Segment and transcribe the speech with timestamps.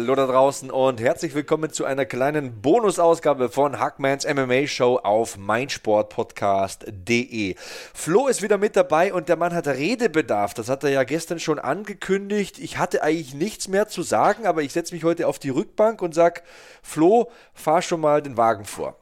[0.00, 5.36] Hallo da draußen und herzlich willkommen zu einer kleinen Bonusausgabe von Hackmans MMA Show auf
[5.36, 7.54] meinsportpodcast.de.
[7.92, 10.54] Flo ist wieder mit dabei und der Mann hat Redebedarf.
[10.54, 12.58] Das hat er ja gestern schon angekündigt.
[12.58, 16.00] Ich hatte eigentlich nichts mehr zu sagen, aber ich setze mich heute auf die Rückbank
[16.00, 16.40] und sage,
[16.82, 18.96] Flo, fahr schon mal den Wagen vor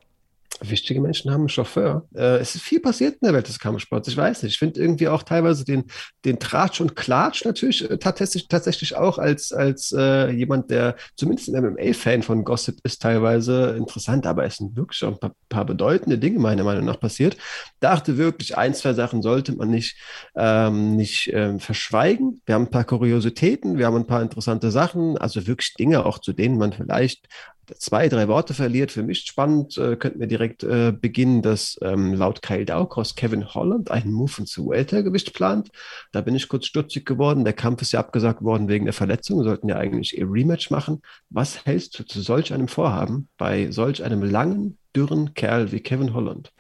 [0.61, 2.07] wichtige Menschen haben einen Chauffeur.
[2.15, 4.09] Äh, es ist viel passiert in der Welt des Kampfsports.
[4.09, 4.55] Ich weiß nicht.
[4.55, 5.85] Ich finde irgendwie auch teilweise den,
[6.25, 11.55] den Tratsch und Klatsch natürlich äh, tatsächlich, tatsächlich auch als, als äh, jemand, der zumindest
[11.55, 14.27] ein MMA-Fan von Gossip ist, teilweise interessant.
[14.27, 17.37] Aber es sind wirklich auch ein paar, paar, bedeutende Dinge meiner Meinung nach passiert.
[17.81, 19.97] Dachte wirklich, ein, zwei Sachen sollte man nicht,
[20.37, 22.43] ähm, nicht ähm, verschweigen.
[22.47, 26.19] Wir haben ein paar Kuriositäten, wir haben ein paar interessante Sachen, also wirklich Dinge auch,
[26.19, 27.29] zu denen man vielleicht
[27.77, 28.93] zwei, drei Worte verliert.
[28.93, 33.55] Für mich spannend, äh, könnten wir direkt äh, beginnen, dass ähm, laut Kyle Daukos Kevin
[33.55, 35.71] Holland einen Move ins Weltergewicht plant.
[36.13, 37.45] Da bin ich kurz stutzig geworden.
[37.45, 39.39] Der Kampf ist ja abgesagt worden wegen der Verletzung.
[39.39, 41.03] Wir sollten ja eigentlich ihr Rematch machen.
[41.31, 46.15] Was hältst du zu solch einem Vorhaben bei solch einem langen, dürren Kerl wie Kevin
[46.15, 46.53] Holland?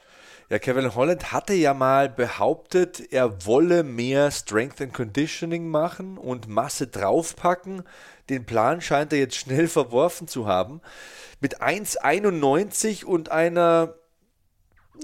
[0.50, 6.48] Ja, Kevin Holland hatte ja mal behauptet, er wolle mehr Strength and Conditioning machen und
[6.48, 7.82] Masse draufpacken.
[8.30, 10.80] Den Plan scheint er jetzt schnell verworfen zu haben.
[11.42, 13.94] Mit 1,91 und einer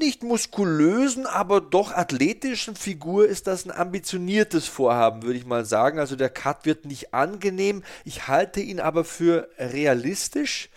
[0.00, 5.98] nicht muskulösen, aber doch athletischen Figur ist das ein ambitioniertes Vorhaben, würde ich mal sagen.
[5.98, 7.84] Also der Cut wird nicht angenehm.
[8.06, 10.70] Ich halte ihn aber für realistisch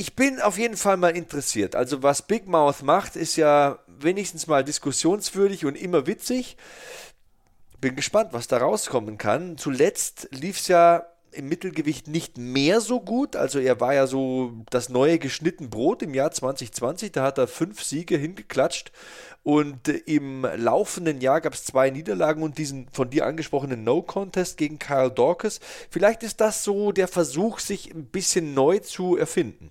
[0.00, 1.76] ich bin auf jeden Fall mal interessiert.
[1.76, 6.56] Also was Big Mouth macht, ist ja wenigstens mal diskussionswürdig und immer witzig.
[7.82, 9.58] Bin gespannt, was da rauskommen kann.
[9.58, 13.36] Zuletzt lief es ja im Mittelgewicht nicht mehr so gut.
[13.36, 17.12] Also er war ja so das neue geschnitten Brot im Jahr 2020.
[17.12, 18.92] Da hat er fünf Siege hingeklatscht.
[19.42, 24.78] Und im laufenden Jahr gab es zwei Niederlagen und diesen von dir angesprochenen No-Contest gegen
[24.78, 25.60] Kyle Dawkins.
[25.90, 29.70] Vielleicht ist das so der Versuch, sich ein bisschen neu zu erfinden.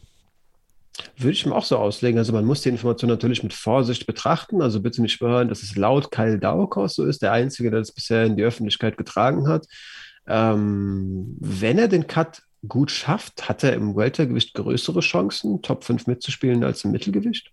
[1.18, 2.18] Würde ich mir auch so auslegen.
[2.18, 4.62] Also man muss die Information natürlich mit Vorsicht betrachten.
[4.62, 7.92] Also bitte nicht hören, dass es laut Kyle Daukos so ist, der Einzige, der das
[7.92, 9.68] bisher in die Öffentlichkeit getragen hat.
[10.28, 16.08] Ähm, wenn er den Cut gut schafft, hat er im Weltergewicht größere Chancen, Top 5
[16.08, 17.52] mitzuspielen als im Mittelgewicht?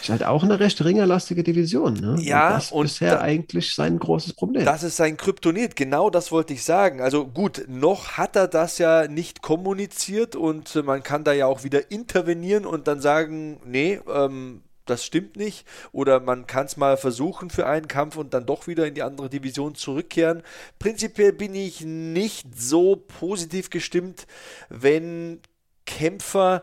[0.00, 1.94] Ist halt auch eine recht ringerlastige Division.
[1.94, 2.16] Ne?
[2.20, 4.64] Ja, und das und bisher da, eigentlich sein großes Problem.
[4.64, 7.00] Das ist sein Kryptonit, genau das wollte ich sagen.
[7.00, 11.64] Also gut, noch hat er das ja nicht kommuniziert und man kann da ja auch
[11.64, 15.66] wieder intervenieren und dann sagen, nee, ähm, das stimmt nicht.
[15.92, 19.02] Oder man kann es mal versuchen für einen Kampf und dann doch wieder in die
[19.02, 20.42] andere Division zurückkehren.
[20.78, 24.26] Prinzipiell bin ich nicht so positiv gestimmt,
[24.68, 25.40] wenn
[25.86, 26.62] Kämpfer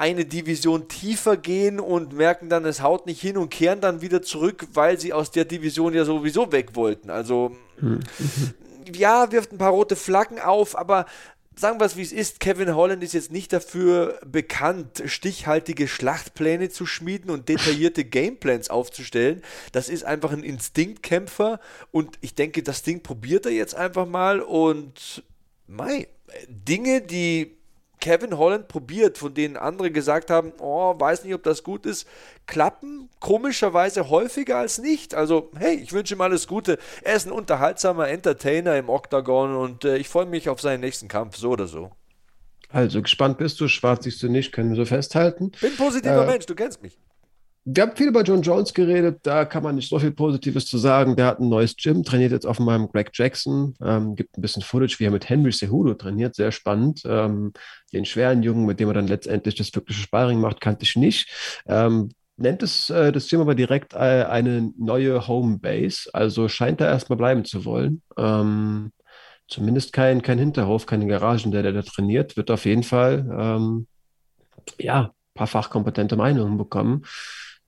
[0.00, 4.22] eine Division tiefer gehen und merken dann, es haut nicht hin und kehren dann wieder
[4.22, 7.10] zurück, weil sie aus der Division ja sowieso weg wollten.
[7.10, 8.00] Also mhm.
[8.94, 11.04] ja, wirft ein paar rote Flaggen auf, aber
[11.54, 16.70] sagen wir es wie es ist, Kevin Holland ist jetzt nicht dafür bekannt, stichhaltige Schlachtpläne
[16.70, 19.42] zu schmieden und detaillierte Gameplans aufzustellen.
[19.72, 24.40] Das ist einfach ein Instinktkämpfer und ich denke, das Ding probiert er jetzt einfach mal
[24.40, 25.22] und
[25.66, 26.08] mei,
[26.48, 27.59] Dinge, die
[28.00, 32.06] Kevin Holland probiert, von denen andere gesagt haben, oh, weiß nicht, ob das gut ist,
[32.46, 35.14] klappen komischerweise häufiger als nicht.
[35.14, 36.78] Also, hey, ich wünsche ihm alles Gute.
[37.02, 41.08] Er ist ein unterhaltsamer Entertainer im Octagon und äh, ich freue mich auf seinen nächsten
[41.08, 41.90] Kampf, so oder so.
[42.70, 45.52] Also gespannt bist du, schwarz siehst du nicht, können wir so festhalten.
[45.60, 46.98] Bin positiver äh, Mensch, du kennst mich
[47.64, 50.78] wir haben viel über John Jones geredet, da kann man nicht so viel Positives zu
[50.78, 51.14] sagen.
[51.14, 54.62] Der hat ein neues Gym, trainiert jetzt auf meinem Greg Jackson, ähm, gibt ein bisschen
[54.62, 57.02] Footage, wie er mit Henry Cejudo trainiert, sehr spannend.
[57.04, 57.52] Ähm,
[57.92, 61.62] den schweren Jungen, mit dem er dann letztendlich das wirkliche Sparring macht, kannte ich nicht.
[61.66, 66.88] Ähm, nennt es äh, das Gym aber direkt äh, eine neue Homebase, also scheint er
[66.88, 68.00] erstmal bleiben zu wollen.
[68.16, 68.90] Ähm,
[69.48, 73.86] zumindest kein, kein Hinterhof, keine Garagen, der, der da trainiert, wird auf jeden Fall ähm,
[74.78, 77.04] ja, ein paar fachkompetente Meinungen bekommen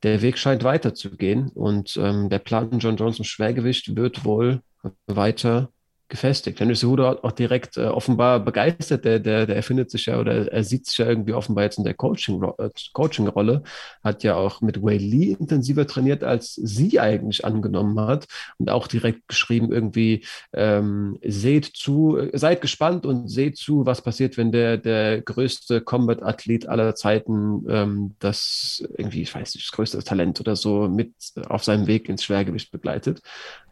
[0.02, 4.62] der Weg scheint weiterzugehen und ähm, der Plan John im Schwergewicht wird wohl
[5.06, 5.71] weiter
[6.12, 6.60] gefestigt.
[6.60, 10.62] Henry Cejudo auch direkt äh, offenbar begeistert, der, der, der erfindet sich ja oder er
[10.62, 13.32] sieht sich ja irgendwie offenbar jetzt in der Coaching-Rolle, Coaching
[14.04, 18.26] hat ja auch mit Wei Lee intensiver trainiert, als sie eigentlich angenommen hat
[18.58, 24.36] und auch direkt geschrieben irgendwie, ähm, seht zu, seid gespannt und seht zu, was passiert,
[24.36, 29.98] wenn der, der größte Combat-Athlet aller Zeiten ähm, das irgendwie, ich weiß nicht, das größte
[30.04, 31.14] Talent oder so mit
[31.48, 33.22] auf seinem Weg ins Schwergewicht begleitet.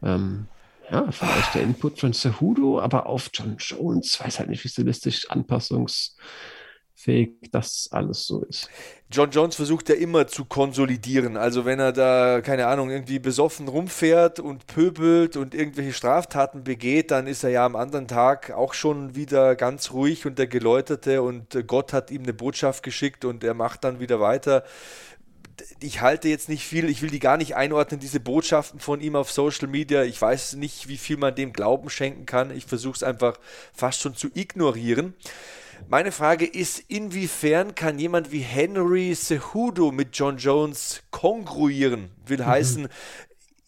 [0.03, 0.47] Ähm,
[0.91, 5.31] ja, vielleicht der Input von Cejudo, aber auf John Jones, weiß halt nicht, wie stilistisch
[5.31, 8.69] anpassungsfähig das alles so ist.
[9.13, 11.37] John Jones versucht ja immer zu konsolidieren.
[11.37, 17.11] Also wenn er da, keine Ahnung, irgendwie besoffen rumfährt und pöbelt und irgendwelche Straftaten begeht,
[17.11, 21.23] dann ist er ja am anderen Tag auch schon wieder ganz ruhig und der Geläuterte
[21.23, 24.63] und Gott hat ihm eine Botschaft geschickt und er macht dann wieder weiter
[25.81, 29.17] ich halte jetzt nicht viel, ich will die gar nicht einordnen, diese Botschaften von ihm
[29.17, 30.03] auf Social Media.
[30.05, 32.51] Ich weiß nicht, wie viel man dem Glauben schenken kann.
[32.51, 33.39] Ich versuche es einfach
[33.73, 35.15] fast schon zu ignorieren.
[35.89, 42.11] Meine Frage ist, inwiefern kann jemand wie Henry Cejudo mit John Jones kongruieren?
[42.27, 42.47] Will mhm.
[42.47, 42.89] heißen,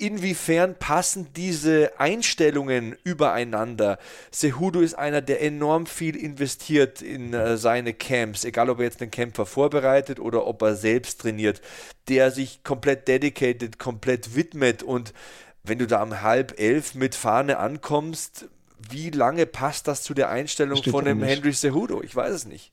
[0.03, 3.99] inwiefern passen diese Einstellungen übereinander?
[4.33, 9.01] Sehudo ist einer, der enorm viel investiert in äh, seine Camps, egal ob er jetzt
[9.01, 11.63] einen Kämpfer vorbereitet oder ob er selbst trainiert,
[12.09, 15.15] der sich komplett dedicated, komplett widmet und
[15.63, 18.49] wenn du da um halb elf mit Fahne ankommst,
[18.91, 22.03] wie lange passt das zu der Einstellung von dem Henry Sehudo?
[22.03, 22.73] Ich weiß es nicht.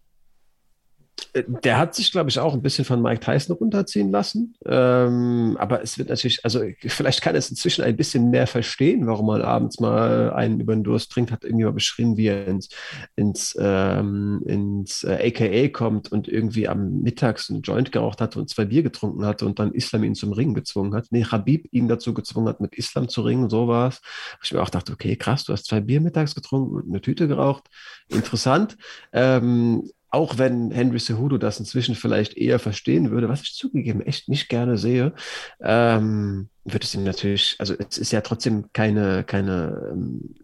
[1.33, 4.55] Äh, der hat sich, glaube ich, auch ein bisschen von Mike Tyson runterziehen lassen.
[4.65, 9.27] Ähm, aber es wird natürlich, also vielleicht kann es inzwischen ein bisschen mehr verstehen, warum
[9.27, 12.69] man abends mal einen über den Durst trinkt, hat irgendwie mal beschrieben, wie er ins,
[13.15, 18.49] ins, ähm, ins äh, AKA kommt und irgendwie am Mittags einen Joint geraucht hatte und
[18.49, 21.07] zwei Bier getrunken hatte und dann Islam ihn zum Ringen gezwungen hat.
[21.11, 24.01] Nee, Habib ihn dazu gezwungen hat, mit Islam zu ringen, so war es.
[24.43, 27.27] Ich mir auch dachte, okay, krass, du hast zwei Bier mittags getrunken und eine Tüte
[27.27, 27.65] geraucht.
[28.09, 28.77] Interessant.
[29.13, 34.27] Ähm, auch wenn Henry Cejudo das inzwischen vielleicht eher verstehen würde, was ich zugegeben echt
[34.27, 35.13] nicht gerne sehe,
[35.61, 40.35] ähm, wird es ihm natürlich, also es ist ja trotzdem keine, keine, ähm,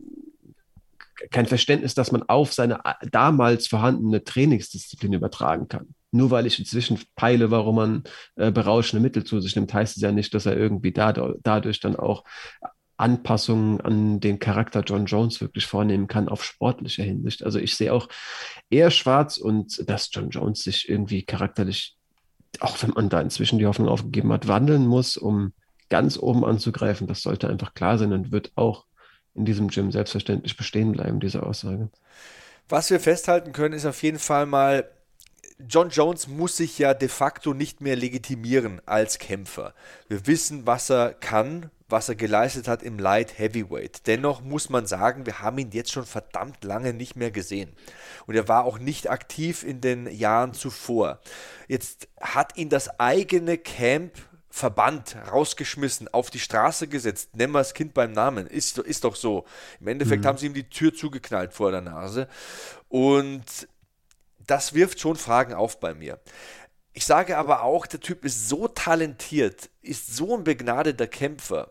[1.32, 2.82] kein Verständnis, dass man auf seine
[3.12, 5.88] damals vorhandene Trainingsdisziplin übertragen kann.
[6.12, 8.04] Nur weil ich inzwischen peile, warum man
[8.36, 11.12] äh, berauschende Mittel zu sich nimmt, heißt es ja nicht, dass er irgendwie da,
[11.42, 12.24] dadurch dann auch
[12.98, 17.44] Anpassungen an den Charakter John Jones wirklich vornehmen kann auf sportlicher Hinsicht.
[17.44, 18.08] Also ich sehe auch
[18.70, 21.98] eher schwarz und dass John Jones sich irgendwie charakterlich,
[22.60, 25.54] auch wenn man da inzwischen die Hoffnung aufgegeben hat, wandeln muss, um
[25.90, 27.08] ganz oben anzugreifen.
[27.08, 28.86] Das sollte einfach klar sein und wird auch
[29.34, 31.90] in diesem Gym selbstverständlich bestehen bleiben, diese Aussage.
[32.70, 34.90] Was wir festhalten können, ist auf jeden Fall mal,
[35.60, 39.74] John Jones muss sich ja de facto nicht mehr legitimieren als Kämpfer.
[40.10, 44.06] Wir wissen, was er kann, was er geleistet hat im Light Heavyweight.
[44.08, 47.72] Dennoch muss man sagen, wir haben ihn jetzt schon verdammt lange nicht mehr gesehen.
[48.26, 51.22] Und er war auch nicht aktiv in den Jahren zuvor.
[51.68, 54.12] Jetzt hat ihn das eigene Camp
[54.50, 57.36] verbannt, rausgeschmissen, auf die Straße gesetzt.
[57.36, 58.48] Nennen wir das Kind beim Namen.
[58.48, 59.46] Ist, ist doch so.
[59.80, 60.28] Im Endeffekt mhm.
[60.28, 62.28] haben sie ihm die Tür zugeknallt vor der Nase.
[62.88, 63.68] Und
[64.48, 66.20] das wirft schon Fragen auf bei mir.
[66.94, 71.70] Ich sage aber auch, der Typ ist so talentiert, ist so ein begnadeter Kämpfer.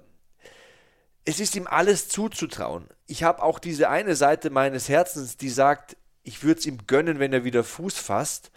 [1.24, 2.88] Es ist ihm alles zuzutrauen.
[3.06, 7.18] Ich habe auch diese eine Seite meines Herzens, die sagt, ich würde es ihm gönnen,
[7.18, 8.50] wenn er wieder Fuß fasst.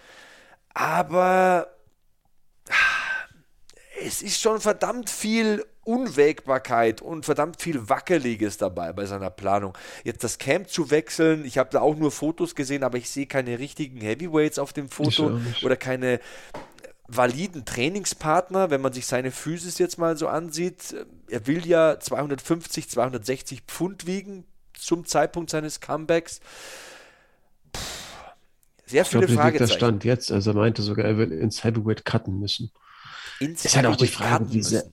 [0.73, 1.73] Aber
[4.03, 9.77] es ist schon verdammt viel Unwägbarkeit und verdammt viel Wackeliges dabei bei seiner Planung.
[10.03, 13.25] Jetzt das Camp zu wechseln, ich habe da auch nur Fotos gesehen, aber ich sehe
[13.25, 16.19] keine richtigen Heavyweights auf dem Foto oder keine
[17.07, 20.93] validen Trainingspartner, wenn man sich seine Physis jetzt mal so ansieht.
[21.29, 26.41] Er will ja 250, 260 Pfund wiegen zum Zeitpunkt seines Comebacks.
[27.71, 27.79] Puh,
[28.85, 29.69] sehr ich viele glaub, Fragezeichen.
[29.69, 32.71] Der Stand jetzt, also er meinte sogar, er will ins Heavyweight cutten müssen.
[33.39, 34.83] Ins ist halt auch die Frage, wie sehr,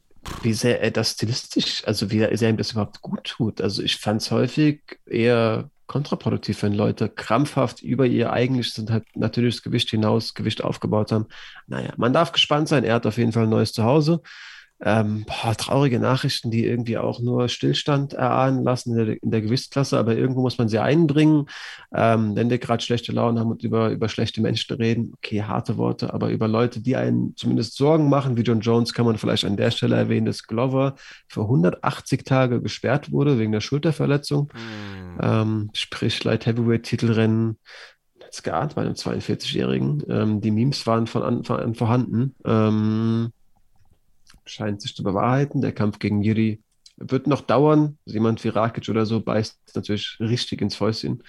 [0.42, 3.60] wie sehr er das stilistisch, also wie sehr ihm das überhaupt gut tut.
[3.60, 9.04] Also ich fand es häufig eher kontraproduktiv, wenn Leute krampfhaft über ihr eigentliches sind halt
[9.14, 11.26] natürliches Gewicht hinaus Gewicht aufgebaut haben.
[11.66, 12.84] Naja, man darf gespannt sein.
[12.84, 14.22] Er hat auf jeden Fall ein neues Zuhause.
[14.80, 19.40] Ähm, boah, traurige Nachrichten, die irgendwie auch nur Stillstand erahnen lassen in der, in der
[19.40, 21.46] Gewichtsklasse, aber irgendwo muss man sie einbringen.
[21.94, 25.76] Ähm, wenn wir gerade schlechte Laune haben und über, über schlechte Menschen reden, okay, harte
[25.76, 29.44] Worte, aber über Leute, die einen zumindest Sorgen machen, wie John Jones, kann man vielleicht
[29.44, 30.96] an der Stelle erwähnen, dass Glover
[31.28, 34.52] für 180 Tage gesperrt wurde wegen der Schulterverletzung.
[34.52, 35.18] Mhm.
[35.22, 37.58] Ähm, sprich, Light Heavyweight-Titelrennen
[38.24, 40.02] jetzt geahnt bei einem 42-Jährigen.
[40.08, 42.34] Ähm, die Memes waren von Anfang an vorhanden.
[44.46, 45.60] Scheint sich zu bewahrheiten.
[45.60, 46.62] Der Kampf gegen Jiri
[46.96, 47.98] wird noch dauern.
[48.04, 51.22] Jemand wie Rakic oder so beißt natürlich richtig ins Fäustchen,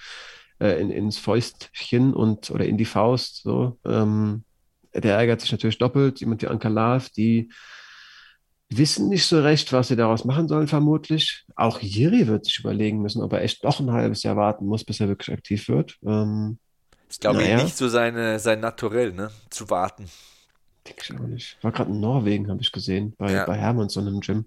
[0.60, 3.42] äh, in, ins Fäustchen und oder in die Faust.
[3.42, 3.78] So.
[3.84, 4.44] Ähm,
[4.94, 6.20] der ärgert sich natürlich doppelt.
[6.20, 7.50] Jemand wie Anka Lav, die
[8.68, 11.44] wissen nicht so recht, was sie daraus machen sollen, vermutlich.
[11.54, 14.84] Auch Jiri wird sich überlegen müssen, ob er echt noch ein halbes Jahr warten muss,
[14.84, 15.96] bis er wirklich aktiv wird.
[16.04, 16.58] Ähm,
[17.08, 17.62] ich glaube naja.
[17.62, 19.30] nicht so seine, sein Naturell, ne?
[19.50, 20.06] Zu warten.
[20.86, 21.58] Denke ich auch nicht.
[21.62, 23.44] War gerade in Norwegen, habe ich gesehen, bei, ja.
[23.44, 24.46] bei Hermannsson im Gym.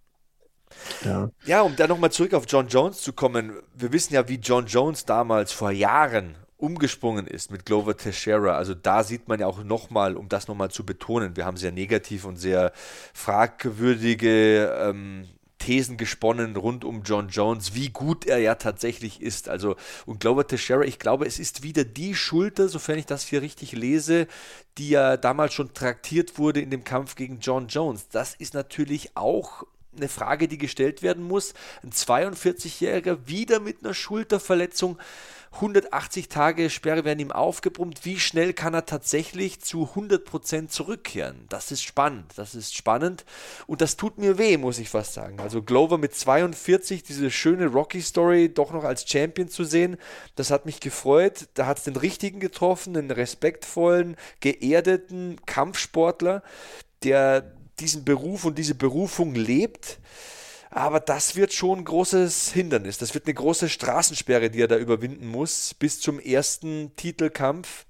[1.03, 1.31] Ja.
[1.46, 3.53] ja, um da nochmal zurück auf John Jones zu kommen.
[3.75, 8.55] Wir wissen ja, wie John Jones damals vor Jahren umgesprungen ist mit Glover Teixeira.
[8.55, 11.72] Also da sieht man ja auch nochmal, um das nochmal zu betonen, wir haben sehr
[11.72, 12.74] negativ und sehr
[13.13, 15.25] fragwürdige ähm,
[15.70, 19.50] Thesen gesponnen rund um John Jones, wie gut er ja tatsächlich ist.
[19.50, 19.76] Also,
[20.08, 23.74] und Glover Teixeira, ich glaube, es ist wieder die Schulter, sofern ich das hier richtig
[23.74, 24.26] lese,
[24.80, 28.08] die ja damals schon traktiert wurde in dem Kampf gegen John Jones.
[28.10, 29.64] Das ist natürlich auch
[29.96, 31.54] eine Frage, die gestellt werden muss.
[31.84, 34.98] Ein 42-Jähriger wieder mit einer Schulterverletzung
[35.51, 38.06] 180 Tage Sperre werden ihm aufgebrummt.
[38.06, 41.46] Wie schnell kann er tatsächlich zu 100% zurückkehren?
[41.50, 42.32] Das ist spannend.
[42.36, 43.25] Das ist spannend.
[43.65, 45.39] Und das tut mir weh, muss ich fast sagen.
[45.39, 49.98] Also Glover mit 42, diese schöne Rocky-Story doch noch als Champion zu sehen,
[50.36, 51.50] das hat mich gefreut.
[51.56, 56.44] Da hat es den richtigen getroffen, einen respektvollen, geerdeten Kampfsportler,
[57.03, 60.00] der diesen Beruf und diese Berufung lebt.
[60.72, 62.98] Aber das wird schon ein großes Hindernis.
[63.00, 67.86] Das wird eine große Straßensperre, die er da überwinden muss, bis zum ersten Titelkampf.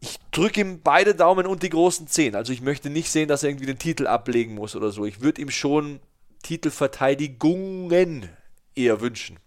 [0.00, 2.36] Ich drücke ihm beide Daumen und die großen Zehen.
[2.36, 5.06] Also ich möchte nicht sehen, dass er irgendwie den Titel ablegen muss oder so.
[5.06, 6.00] Ich würde ihm schon
[6.42, 8.28] Titelverteidigungen
[8.76, 9.40] eher wünschen.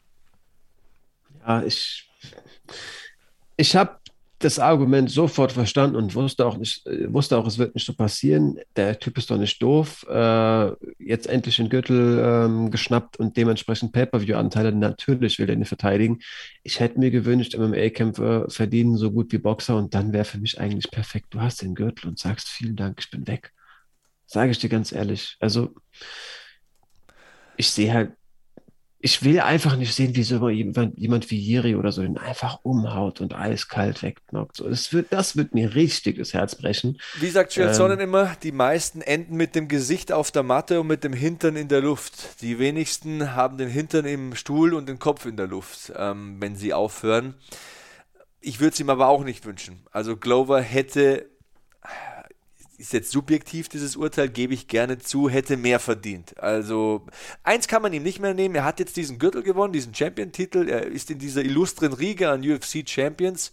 [1.47, 2.09] Ja, ich,
[3.55, 3.99] ich habe
[4.39, 7.93] das Argument sofort verstanden und wusste auch nicht, äh, wusste auch, es wird nicht so
[7.93, 8.59] passieren.
[8.75, 10.05] Der Typ ist doch nicht doof.
[10.07, 14.71] Äh, jetzt endlich den Gürtel ähm, geschnappt und dementsprechend Pay-Per-View-Anteile.
[14.73, 16.19] Natürlich will er ihn verteidigen.
[16.63, 20.59] Ich hätte mir gewünscht, MMA-Kämpfer verdienen so gut wie Boxer und dann wäre für mich
[20.59, 21.27] eigentlich perfekt.
[21.31, 23.53] Du hast den Gürtel und sagst vielen Dank, ich bin weg.
[24.27, 25.37] Sage ich dir ganz ehrlich.
[25.39, 25.73] Also,
[27.55, 28.16] ich sehe halt
[29.07, 32.59] ich will einfach nicht sehen, wie so jemand, jemand wie Jiri oder so den einfach
[32.63, 34.57] umhaut und eiskalt wegknockt.
[34.57, 36.99] So, das, wird, das wird mir richtig das Herz brechen.
[37.17, 40.87] Wie sagt Schwerzonen ähm, immer, die meisten enden mit dem Gesicht auf der Matte und
[40.87, 42.41] mit dem Hintern in der Luft.
[42.41, 46.57] Die wenigsten haben den Hintern im Stuhl und den Kopf in der Luft, ähm, wenn
[46.57, 47.35] sie aufhören.
[48.41, 49.83] Ich würde es ihm aber auch nicht wünschen.
[49.93, 51.29] Also Glover hätte
[52.77, 56.37] ist jetzt subjektiv, dieses Urteil, gebe ich gerne zu, hätte mehr verdient.
[56.39, 57.05] Also,
[57.43, 58.55] eins kann man ihm nicht mehr nehmen.
[58.55, 60.69] Er hat jetzt diesen Gürtel gewonnen, diesen Champion-Titel.
[60.69, 63.51] Er ist in dieser illustren Riege an UFC-Champions.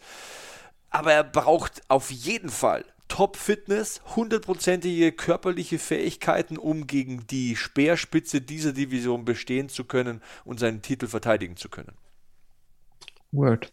[0.91, 8.73] Aber er braucht auf jeden Fall Top-Fitness, hundertprozentige körperliche Fähigkeiten, um gegen die Speerspitze dieser
[8.73, 11.97] Division bestehen zu können und seinen Titel verteidigen zu können.
[13.33, 13.73] Word.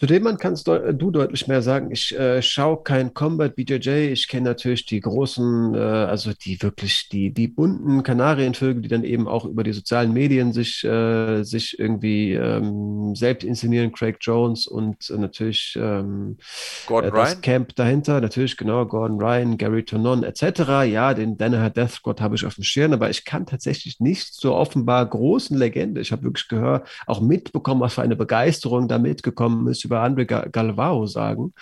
[0.00, 1.90] Zu dem Mann kannst du, du deutlich mehr sagen.
[1.90, 4.10] Ich äh, schaue kein Combat BJJ.
[4.12, 9.04] Ich kenne natürlich die großen, äh, also die wirklich die, die bunten Kanarienvögel, die dann
[9.04, 13.92] eben auch über die sozialen Medien sich, äh, sich irgendwie ähm, selbst inszenieren.
[13.92, 16.38] Craig Jones und natürlich ähm,
[16.86, 17.40] Gordon äh, das Ryan.
[17.42, 18.22] Camp dahinter.
[18.22, 20.60] Natürlich, genau, Gordon Ryan, Gary Tonon etc.
[20.90, 24.32] Ja, den Danaher Death Squad habe ich auf dem Schirm, aber ich kann tatsächlich nicht
[24.32, 26.00] zur offenbar großen Legende.
[26.00, 30.24] Ich habe wirklich gehört, auch mitbekommen, was für eine Begeisterung da mitgekommen ist über Andre
[30.24, 31.52] Galvao sagen.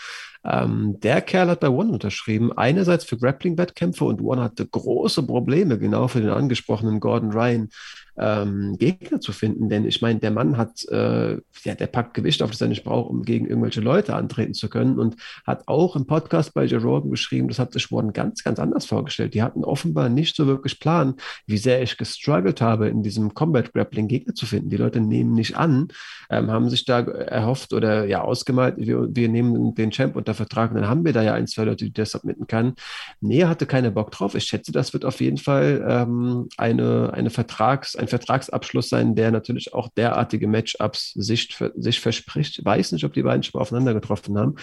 [0.44, 5.78] Ähm, der Kerl hat bei One unterschrieben, einerseits für Grappling-Wettkämpfe und One hatte große Probleme,
[5.78, 7.70] genau für den angesprochenen Gordon Ryan,
[8.18, 9.68] ähm, Gegner zu finden.
[9.68, 12.84] Denn ich meine, der Mann hat, äh, ja, der packt Gewicht auf, das er nicht
[12.84, 16.82] braucht, um gegen irgendwelche Leute antreten zu können und hat auch im Podcast bei Joe
[16.82, 19.34] Rogan beschrieben, das hat sich Warren ganz, ganz anders vorgestellt.
[19.34, 21.14] Die hatten offenbar nicht so wirklich Plan,
[21.46, 24.70] wie sehr ich gestruggelt habe, in diesem Combat Grappling Gegner zu finden.
[24.70, 25.88] Die Leute nehmen nicht an,
[26.30, 30.70] ähm, haben sich da erhofft oder ja ausgemalt, wir, wir nehmen den Champ unter Vertrag
[30.70, 32.75] und dann haben wir da ja ein, zwei Leute, die das submitten kann.
[33.20, 34.34] Nee, er hatte keine Bock drauf.
[34.34, 39.30] Ich schätze, das wird auf jeden Fall ähm, eine, eine Vertrags, ein Vertragsabschluss sein, der
[39.30, 42.58] natürlich auch derartige Matchups sich, sich verspricht.
[42.58, 44.56] Ich weiß nicht, ob die beiden schon mal aufeinander getroffen haben,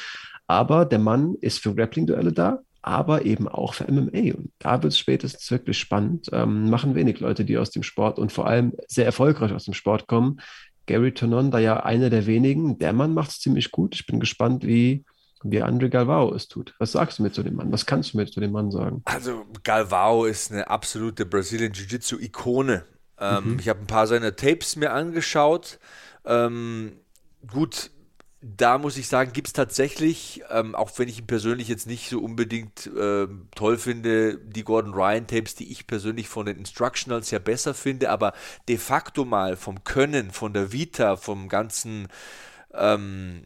[0.48, 4.36] aber der Mann ist für Grappling-Duelle da, aber eben auch für MMA.
[4.36, 6.30] Und da wird es spätestens wirklich spannend.
[6.32, 9.74] Ähm, machen wenig Leute, die aus dem Sport und vor allem sehr erfolgreich aus dem
[9.74, 10.40] Sport kommen.
[10.86, 13.96] Gary Tonon, da ja einer der wenigen, der Mann macht es ziemlich gut.
[13.96, 15.04] Ich bin gespannt, wie,
[15.44, 16.76] wie Andre Galvao es tut.
[16.78, 17.72] Was sagst du mir zu dem Mann?
[17.72, 19.02] Was kannst du mir zu dem Mann sagen?
[19.06, 22.84] Also Galvao ist eine absolute Brazilian Jiu-Jitsu-Ikone.
[23.20, 23.60] Ähm, mhm.
[23.60, 25.80] Ich habe ein paar seiner Tapes mir angeschaut.
[26.26, 26.94] Ähm,
[27.48, 27.92] gut,
[28.42, 32.10] da muss ich sagen, gibt es tatsächlich, ähm, auch wenn ich ihn persönlich jetzt nicht
[32.10, 37.32] so unbedingt ähm, toll finde, die Gordon Ryan Tapes, die ich persönlich von den Instructionals
[37.32, 38.34] ja besser finde, aber
[38.68, 42.08] de facto mal vom Können, von der Vita, vom ganzen
[42.74, 43.42] ähm,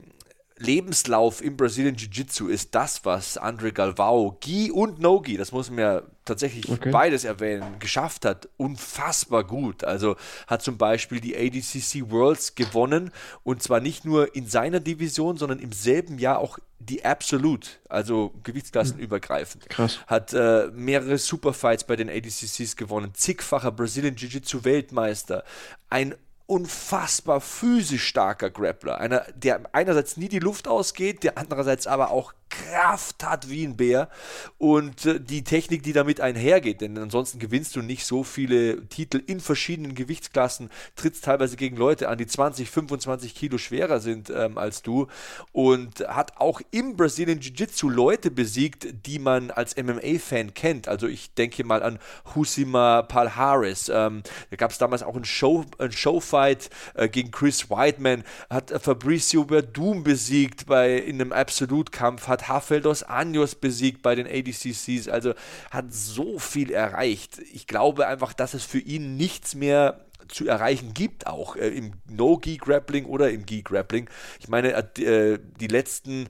[0.59, 5.79] Lebenslauf im Brazilian Jiu-Jitsu ist das, was Andre Galvao, Gi und Nogi, das muss man
[5.79, 6.91] ja tatsächlich okay.
[6.91, 9.83] beides erwähnen, geschafft hat, unfassbar gut.
[9.83, 10.15] Also
[10.47, 13.11] hat zum Beispiel die ADCC Worlds gewonnen
[13.43, 18.33] und zwar nicht nur in seiner Division, sondern im selben Jahr auch die Absolute, also
[18.43, 19.69] gewichtsklassenübergreifend.
[19.69, 19.99] Krass.
[20.07, 25.43] Hat äh, mehrere Superfights bei den ADCCs gewonnen, zigfacher Brazilian Jiu-Jitsu Weltmeister,
[25.89, 26.15] ein
[26.49, 28.99] unfassbar physisch starker Grappler.
[28.99, 33.77] Einer, der einerseits nie die Luft ausgeht, der andererseits aber auch Kraft hat wie ein
[33.77, 34.09] Bär
[34.57, 39.21] und äh, die Technik, die damit einhergeht, denn ansonsten gewinnst du nicht so viele Titel
[39.25, 44.57] in verschiedenen Gewichtsklassen, trittst teilweise gegen Leute an, die 20, 25 Kilo schwerer sind ähm,
[44.57, 45.07] als du
[45.51, 50.87] und hat auch im Brazilian Jiu-Jitsu Leute besiegt, die man als MMA-Fan kennt.
[50.87, 51.99] Also ich denke mal an
[52.35, 53.89] Husima Palhares.
[53.89, 58.71] Ähm, da gab es damals auch einen, Show, einen Showfight äh, gegen Chris Whiteman, hat
[58.71, 64.27] äh, Fabricio Verdum besiegt bei, in einem Absolut-Kampf, hat hat Hafeldos Anjos besiegt bei den
[64.27, 65.33] ADCCs, also
[65.71, 67.39] hat so viel erreicht.
[67.53, 71.93] Ich glaube einfach, dass es für ihn nichts mehr zu erreichen gibt, auch äh, im
[72.07, 74.09] No-Gi-Grappling oder im Gi-Grappling.
[74.39, 76.29] Ich meine, äh, die letzten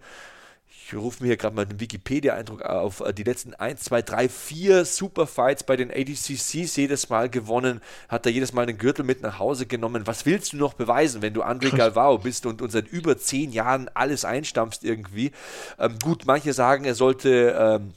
[0.89, 4.29] ich rufe mir hier gerade mal den Wikipedia-Eindruck auf, äh, die letzten 1, 2, 3,
[4.29, 9.22] 4 Superfights bei den ADCCs jedes Mal gewonnen, hat er jedes Mal einen Gürtel mit
[9.22, 10.08] nach Hause genommen.
[10.08, 13.51] Was willst du noch beweisen, wenn du André Galvao bist und, und seit über 10
[13.51, 15.31] Jahren alles einstampfst irgendwie?
[15.77, 17.55] Ähm, gut, manche sagen, er sollte...
[17.58, 17.93] Ähm,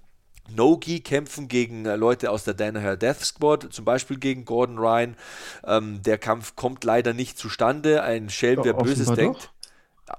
[0.51, 5.17] Nogi kämpfen gegen äh, Leute aus der Danaher Death Squad, zum Beispiel gegen Gordon Ryan.
[5.65, 8.03] Ähm, der Kampf kommt leider nicht zustande.
[8.03, 9.53] Ein Schelm, der Böses denkt.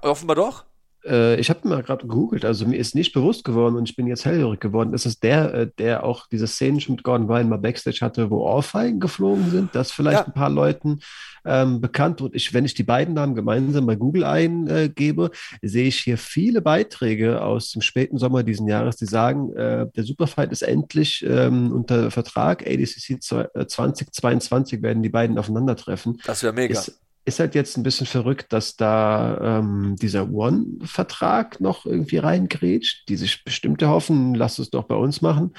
[0.00, 0.64] Offenbar doch?
[1.04, 4.06] Äh, ich habe mal gerade gegoogelt, also mir ist nicht bewusst geworden und ich bin
[4.06, 4.94] jetzt hellhörig geworden.
[4.94, 8.30] Ist es der, äh, der auch diese Szenen schon mit Gordon Ryan mal Backstage hatte,
[8.30, 9.74] wo Ohrfeigen geflogen sind?
[9.74, 10.26] Das vielleicht ja.
[10.26, 11.00] ein paar Leuten
[11.44, 12.20] ähm, bekannt.
[12.20, 15.30] Und ich, wenn ich die beiden Namen gemeinsam bei Google eingebe,
[15.62, 20.04] sehe ich hier viele Beiträge aus dem späten Sommer diesen Jahres, die sagen, äh, der
[20.04, 22.66] Superfight ist endlich ähm, unter Vertrag.
[22.66, 26.20] ADCC 2022 werden die beiden aufeinandertreffen.
[26.24, 26.78] Das wäre mega.
[26.78, 33.08] Ist, ist halt jetzt ein bisschen verrückt, dass da ähm, dieser One-Vertrag noch irgendwie reingrätscht,
[33.08, 35.54] die sich bestimmte hoffen, lass es doch bei uns machen.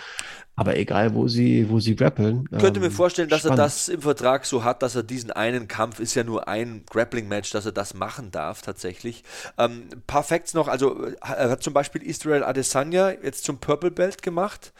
[0.57, 2.47] Aber egal, wo sie, wo sie grappeln.
[2.51, 3.59] Ich könnte ähm, mir vorstellen, dass spannend.
[3.59, 6.83] er das im Vertrag so hat, dass er diesen einen Kampf, ist ja nur ein
[6.89, 9.23] Grappling-Match, dass er das machen darf tatsächlich.
[9.57, 13.91] Ähm, ein paar Facts noch, also er hat zum Beispiel Israel Adesanya jetzt zum Purple
[13.91, 14.71] Belt gemacht.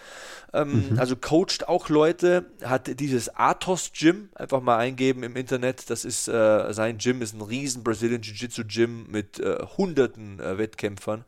[0.55, 0.99] Ähm, mhm.
[0.99, 5.89] Also coacht auch Leute, hat dieses Athos Gym, einfach mal eingeben im Internet.
[5.89, 10.57] Das ist äh, sein Gym, ist ein riesen Brazilian Jiu-Jitsu Gym mit äh, hunderten äh,
[10.57, 11.25] Wettkämpfern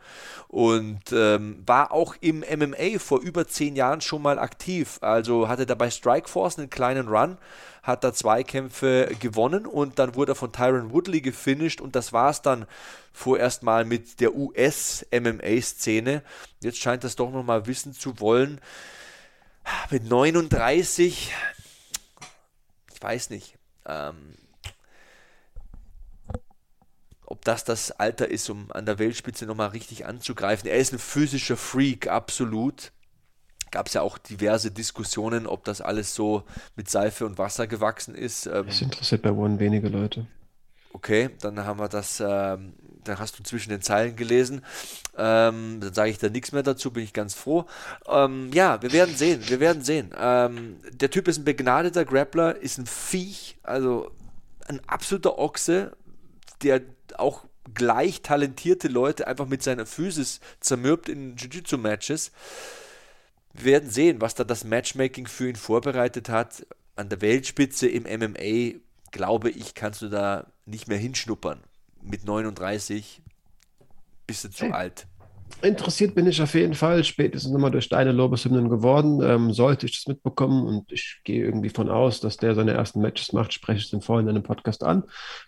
[0.47, 4.99] und ähm, war auch im MMA vor über zehn Jahren schon mal aktiv.
[5.01, 7.37] Also hatte dabei Strikeforce einen kleinen Run,
[7.83, 12.13] hat da zwei Kämpfe gewonnen und dann wurde er von Tyron Woodley gefinisht und das
[12.13, 12.65] war es dann
[13.13, 16.21] vorerst mal mit der US-MMA-Szene.
[16.61, 18.61] Jetzt scheint das doch nochmal wissen zu wollen.
[19.89, 21.33] Mit 39,
[22.93, 24.35] ich weiß nicht, ähm,
[27.25, 30.69] ob das das Alter ist, um an der Weltspitze nochmal richtig anzugreifen.
[30.69, 32.93] Er ist ein physischer Freak, absolut
[33.71, 36.43] gab es ja auch diverse Diskussionen, ob das alles so
[36.75, 38.45] mit Seife und Wasser gewachsen ist.
[38.45, 40.25] Ähm, das interessiert bei One wenige Leute.
[40.93, 44.63] Okay, dann haben wir das, ähm, dann hast du zwischen den Zeilen gelesen.
[45.15, 47.65] Ähm, dann sage ich da nichts mehr dazu, bin ich ganz froh.
[48.07, 50.11] Ähm, ja, wir werden sehen, wir werden sehen.
[50.17, 54.09] Ähm, der Typ ist ein begnadeter Grappler, ist ein Viech, also
[54.67, 55.95] ein absoluter Ochse,
[56.63, 56.81] der
[57.17, 62.31] auch gleich talentierte Leute einfach mit seiner Physis zermürbt in Jiu-Jitsu-Matches.
[63.57, 66.65] Wir werden sehen, was da das Matchmaking für ihn vorbereitet hat.
[66.95, 68.79] An der Weltspitze im MMA,
[69.11, 71.61] glaube ich, kannst du da nicht mehr hinschnuppern.
[72.01, 73.21] Mit 39
[74.27, 74.71] bist du zu hey.
[74.71, 75.07] alt.
[75.61, 79.21] Interessiert bin ich auf jeden Fall, spätestens nochmal durch deine Lobeshymnen geworden.
[79.23, 83.01] Ähm, sollte ich das mitbekommen und ich gehe irgendwie von aus, dass der seine ersten
[83.01, 85.03] Matches macht, spreche ich es den vorhin in einem Podcast an.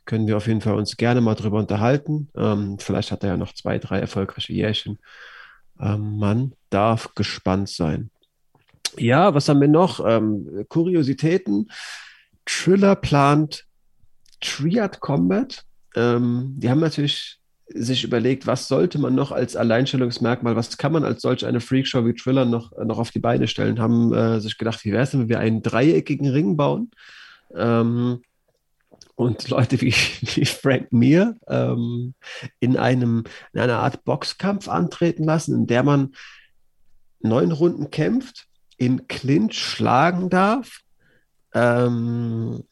[0.06, 2.30] Können wir auf jeden Fall uns gerne mal drüber unterhalten.
[2.36, 4.98] Ähm, vielleicht hat er ja noch zwei, drei erfolgreiche Jährchen.
[5.80, 8.10] Ähm, man darf gespannt sein.
[8.98, 10.06] Ja, was haben wir noch?
[10.06, 11.70] Ähm, Kuriositäten.
[12.46, 13.66] Triller plant
[14.42, 15.64] Triad Combat.
[15.96, 17.40] Ähm, die haben natürlich
[17.72, 22.04] sich überlegt, was sollte man noch als Alleinstellungsmerkmal, was kann man als solch eine Freakshow
[22.06, 25.14] wie Triller noch, noch auf die Beine stellen, haben äh, sich gedacht, wie wäre es,
[25.14, 26.90] wenn wir einen dreieckigen Ring bauen?
[27.56, 28.22] Ähm,
[29.20, 32.14] und Leute wie, wie Frank Mir ähm,
[32.62, 36.14] in einem in einer Art Boxkampf antreten lassen, in der man
[37.20, 40.80] neun Runden kämpft, im Clinch schlagen darf.
[41.54, 42.64] Ähm,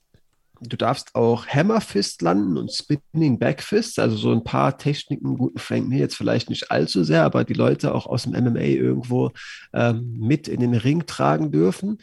[0.62, 5.90] du darfst auch Hammerfist landen und Spinning Backfist, also so ein paar Techniken, guten Frank
[5.90, 9.32] Mir jetzt vielleicht nicht allzu sehr, aber die Leute auch aus dem MMA irgendwo
[9.74, 11.98] ähm, mit in den Ring tragen dürfen.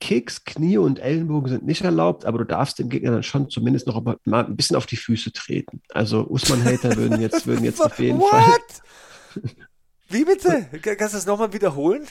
[0.00, 3.86] Kicks, Knie und Ellenbogen sind nicht erlaubt, aber du darfst dem Gegner dann schon zumindest
[3.86, 5.82] noch mal ein bisschen auf die Füße treten.
[5.90, 8.30] Also Usman-Hater würden jetzt, würden jetzt auf jeden What?
[8.30, 9.42] Fall.
[10.08, 10.68] Wie bitte?
[10.80, 12.06] Kannst du das nochmal wiederholen?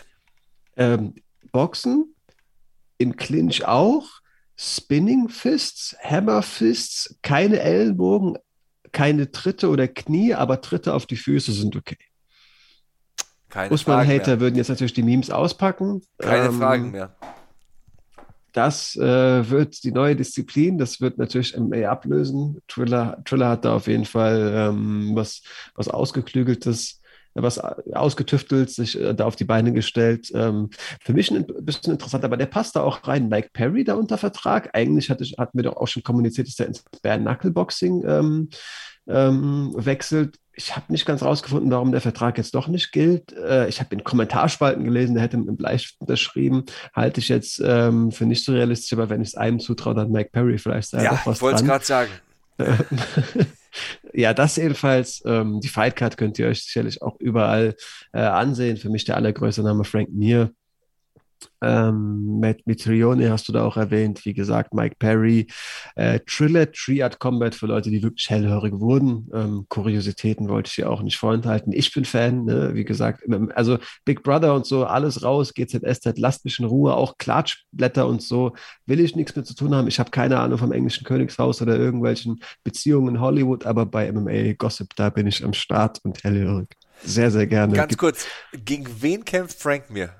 [0.75, 1.15] Ähm,
[1.51, 2.15] Boxen,
[2.97, 4.21] im Clinch auch,
[4.55, 8.37] Spinning Fists, Hammer Fists, keine Ellenbogen,
[8.91, 11.97] keine Tritte oder Knie, aber Tritte auf die Füße sind okay.
[13.49, 16.01] Keine Usman-Hater würden jetzt natürlich die Memes auspacken.
[16.17, 17.15] Keine ähm, Fragen mehr.
[18.57, 22.59] Das äh, wird die neue Disziplin, das wird natürlich MA ablösen.
[22.67, 25.43] Triller, Triller hat da auf jeden Fall ähm, was,
[25.75, 26.99] was Ausgeklügeltes,
[27.35, 30.31] was ausgetüftelt, sich äh, da auf die Beine gestellt.
[30.33, 33.29] Ähm, für mich ein bisschen interessant, aber der passt da auch rein.
[33.29, 34.71] Mike Perry da unter Vertrag.
[34.73, 38.49] Eigentlich hatte, hatten wir doch auch schon kommuniziert, dass der ins Bare Knuckle Boxing ähm,
[39.07, 43.31] ähm, wechselt ich habe nicht ganz rausgefunden, warum der Vertrag jetzt doch nicht gilt.
[43.33, 46.65] Äh, ich habe in Kommentarspalten gelesen, der hätte mit einem Bleistift unterschrieben.
[46.93, 50.11] Halte ich jetzt ähm, für nicht so realistisch, aber wenn ich es einem zutraue, dann
[50.11, 52.09] Mike Perry vielleicht ja, was ich wollte es gerade sagen.
[54.13, 55.21] ja, das jedenfalls.
[55.27, 57.75] Ähm, die Fightcard könnt ihr euch sicherlich auch überall
[58.11, 58.77] äh, ansehen.
[58.77, 60.51] Für mich der allergrößte Name Frank Mir.
[61.61, 65.47] Ähm, Matt Mitrione hast du da auch erwähnt, wie gesagt, Mike Perry,
[65.95, 69.29] äh, Triller, Triad Combat für Leute, die wirklich hellhörig wurden.
[69.33, 71.73] Ähm, Kuriositäten wollte ich hier auch nicht vorenthalten.
[71.73, 72.71] Ich bin Fan, ne?
[72.73, 73.23] wie gesagt,
[73.55, 78.21] also Big Brother und so, alles raus, GZSZ, lasst mich in Ruhe, auch Klatschblätter und
[78.21, 78.53] so,
[78.85, 79.87] will ich nichts mit zu tun haben.
[79.87, 84.53] Ich habe keine Ahnung vom englischen Königshaus oder irgendwelchen Beziehungen in Hollywood, aber bei MMA
[84.53, 86.69] Gossip, da bin ich am Start und hellhörig.
[87.03, 87.73] Sehr, sehr gerne.
[87.73, 90.15] Ganz kurz, gegen wen kämpft Frank mir?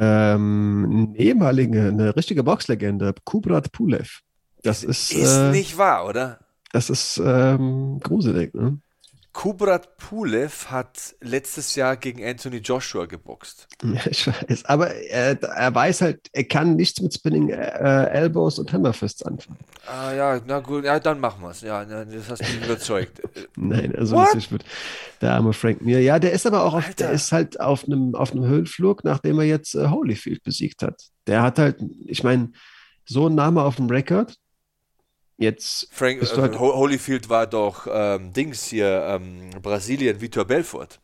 [0.00, 4.20] Ähm, ehemalige, eine richtige Boxlegende, Kubrat Pulev.
[4.62, 5.12] Das ist.
[5.12, 6.38] Ist äh, nicht wahr, oder?
[6.72, 8.78] Das ist ähm, gruselig, ne?
[9.40, 13.68] Kubrat Pulev hat letztes Jahr gegen Anthony Joshua geboxt.
[13.82, 14.66] Ja, ich weiß.
[14.66, 19.56] Aber er, er weiß halt, er kann nichts mit Spinning äh, Elbows und Hammerfists anfangen.
[19.86, 21.62] Ah ja, na gut, ja, dann machen wir es.
[21.62, 23.22] Ja, das hast du mich überzeugt.
[23.56, 24.62] Nein, also das wird
[25.22, 26.02] der arme Frank Mir.
[26.02, 29.38] Ja, der ist aber auch auf, der ist halt auf einem, auf einem Höhenflug, nachdem
[29.38, 31.00] er jetzt äh, Holyfield besiegt hat.
[31.26, 32.52] Der hat halt, ich meine,
[33.06, 34.36] so ein Name auf dem Rekord,
[35.40, 41.00] Jetzt Frank äh, halt Holyfield war doch ähm, Dings hier, ähm, Brasilien, Vitor Belfort.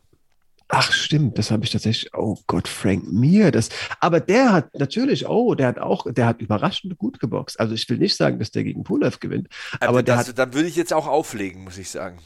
[0.68, 2.12] Ach, stimmt, das habe ich tatsächlich.
[2.12, 3.70] Oh Gott, Frank Mir, das.
[3.98, 7.58] Aber der hat natürlich, oh, der hat auch, der hat überraschend gut geboxt.
[7.58, 9.48] Also ich will nicht sagen, dass der gegen Pulev gewinnt.
[9.80, 12.18] Aber, aber der das, hat, dann würde ich jetzt auch auflegen, muss ich sagen.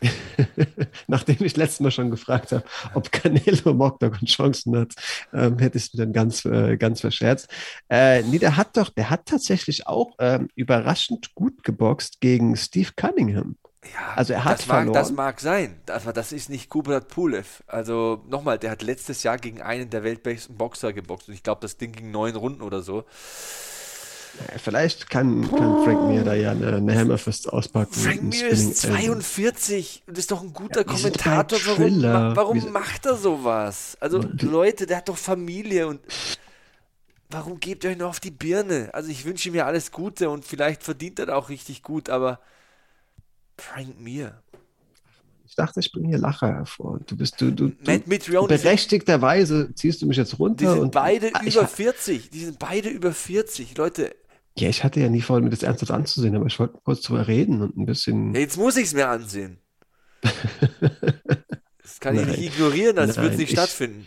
[1.06, 4.94] Nachdem ich letztes Mal schon gefragt habe, ob Canelo im Octagon Chancen hat,
[5.32, 7.48] ähm, hätte ich es mir dann ganz, äh, ganz verscherzt.
[7.88, 12.90] Äh, nee, der hat doch, der hat tatsächlich auch ähm, überraschend gut geboxt gegen Steve
[12.96, 13.56] Cunningham.
[13.84, 17.62] Ja, also er hat das mag, das mag sein, aber das ist nicht Kubrat Pulev.
[17.66, 21.60] Also nochmal, der hat letztes Jahr gegen einen der weltbesten Boxer geboxt und ich glaube,
[21.62, 23.04] das Ding ging neun Runden oder so.
[24.58, 27.92] Vielleicht kann, kann Frank Mir da ja eine, eine Hammerfist auspacken.
[27.92, 31.58] Frank Mir ist 42 und ist doch ein guter ja, Kommentator.
[31.66, 33.96] Warum, warum macht er sowas?
[34.00, 36.00] Also Leute, der hat doch Familie und
[37.30, 38.90] warum gebt ihr euch nur auf die Birne?
[38.92, 42.40] Also ich wünsche mir alles Gute und vielleicht verdient er auch richtig gut, aber
[43.56, 44.40] Frank Mir.
[45.46, 47.00] Ich dachte, ich bringe hier Lacher hervor.
[47.06, 50.56] Du bist du, du, du berechtigterweise ziehst du mich jetzt runter.
[50.56, 52.30] Die sind und, beide ah, über 40.
[52.30, 53.76] Die sind beide über 40.
[53.76, 54.14] Leute,
[54.60, 57.26] ja, ich hatte ja nie vor, mir das ernsthaft anzusehen, aber ich wollte kurz drüber
[57.26, 58.34] reden und ein bisschen.
[58.34, 59.58] Ja, jetzt muss ich es mir ansehen.
[61.82, 64.06] das kann nein, ich nicht ignorieren, als würde es nicht ich, stattfinden.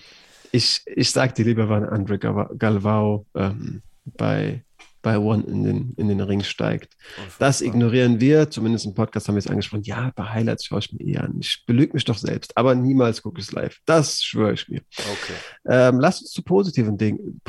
[0.52, 4.64] Ich, ich sag dir lieber, wann Andre Galvao ähm, bei
[5.02, 6.96] bei One in den, in den Ring steigt.
[7.40, 9.84] Das ignorieren wir, zumindest im Podcast haben wir es angesprochen.
[9.84, 11.38] Ja, bei Highlights schaue ich mir eh an.
[11.40, 13.80] Ich belüge mich doch selbst, aber niemals gucke ich es live.
[13.86, 14.82] Das schwöre ich mir.
[14.98, 15.34] Okay.
[15.66, 17.42] Ähm, lass uns zu positiven Dingen,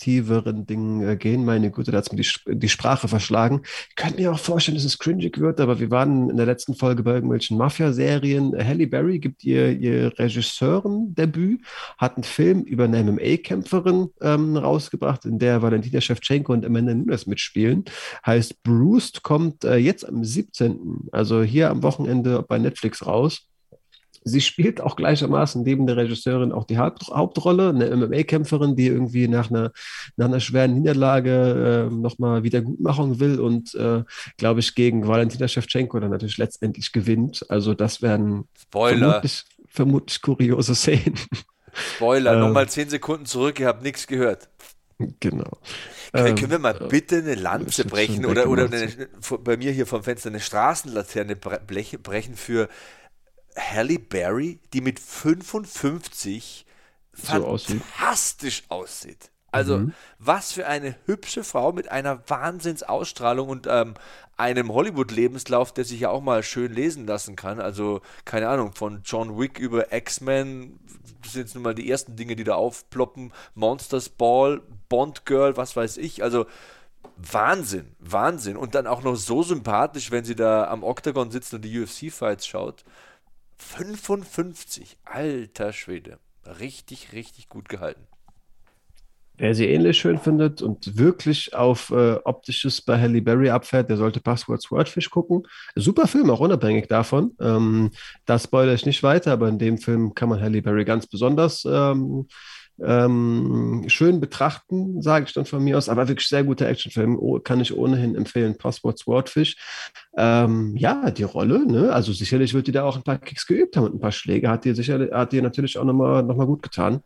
[0.00, 1.44] positiveren Dingen äh, gehen.
[1.44, 3.62] Meine Güte, da hat es mir die, die Sprache verschlagen.
[3.90, 6.74] Ich könnte mir auch vorstellen, dass es cringig wird, aber wir waren in der letzten
[6.74, 8.56] Folge bei irgendwelchen Mafia-Serien.
[8.56, 11.60] Halle Berry gibt ihr, ihr Regisseuren-Debüt,
[11.98, 17.26] hat einen Film über eine MMA-Kämpferin ähm, rausgebracht, in der Valentina Shevchenko und Amanda Nunes
[17.26, 17.84] mitspielen.
[18.24, 23.49] Heißt Bruce kommt äh, jetzt am 17., also hier am Wochenende bei Netflix raus.
[24.22, 29.28] Sie spielt auch gleichermaßen neben der Regisseurin auch die Haupt Hauptrolle, eine MMA-Kämpferin, die irgendwie
[29.28, 29.72] nach einer,
[30.16, 34.02] nach einer schweren Niederlage äh, nochmal Wiedergutmachung will und, äh,
[34.36, 37.46] glaube ich, gegen Valentina Shevchenko dann natürlich letztendlich gewinnt.
[37.48, 41.18] Also das wären vermutlich, vermutlich kuriose Szenen.
[41.96, 44.48] Spoiler, ähm, nochmal zehn Sekunden zurück, ihr habt nichts gehört.
[45.20, 45.58] Genau.
[46.12, 49.08] Können, können wir mal ähm, bitte eine Lanze brechen oder, oder eine,
[49.42, 52.68] bei mir hier vom Fenster eine Straßenlaterne brechen für
[53.56, 56.66] Halle Berry, die mit 55
[57.12, 58.70] so fantastisch aussieht.
[58.70, 59.30] aussieht.
[59.52, 59.94] Also, mhm.
[60.18, 63.94] was für eine hübsche Frau mit einer Wahnsinnsausstrahlung und ähm,
[64.36, 67.60] einem Hollywood-Lebenslauf, der sich ja auch mal schön lesen lassen kann.
[67.60, 70.78] Also, keine Ahnung, von John Wick über X-Men,
[71.22, 73.32] das sind jetzt nun mal die ersten Dinge, die da aufploppen.
[73.54, 76.22] Monsters Ball, Bond Girl, was weiß ich.
[76.22, 76.46] Also,
[77.16, 78.56] Wahnsinn, Wahnsinn.
[78.56, 82.46] Und dann auch noch so sympathisch, wenn sie da am Octagon sitzt und die UFC-Fights
[82.46, 82.84] schaut.
[83.60, 86.18] 55, alter Schwede.
[86.58, 88.06] Richtig, richtig gut gehalten.
[89.36, 93.96] Wer sie ähnlich schön findet und wirklich auf äh, Optisches bei Halle Berry abfährt, der
[93.96, 95.46] sollte Password Swordfish gucken.
[95.74, 97.34] Super Film, auch unabhängig davon.
[97.40, 97.90] Ähm,
[98.26, 101.64] da spoilere ich nicht weiter, aber in dem Film kann man Halle Berry ganz besonders
[101.64, 102.26] ähm,
[102.84, 107.38] ähm, schön betrachten, sage ich dann von mir aus, aber wirklich sehr guter Actionfilm, oh,
[107.38, 109.56] kann ich ohnehin empfehlen, Passport Swordfish.
[110.16, 111.92] Ähm, ja, die Rolle, ne?
[111.92, 114.48] also sicherlich wird die da auch ein paar Kicks geübt haben und ein paar Schläge,
[114.48, 117.02] hat dir sicherlich, hat dir natürlich auch nochmal noch mal gut getan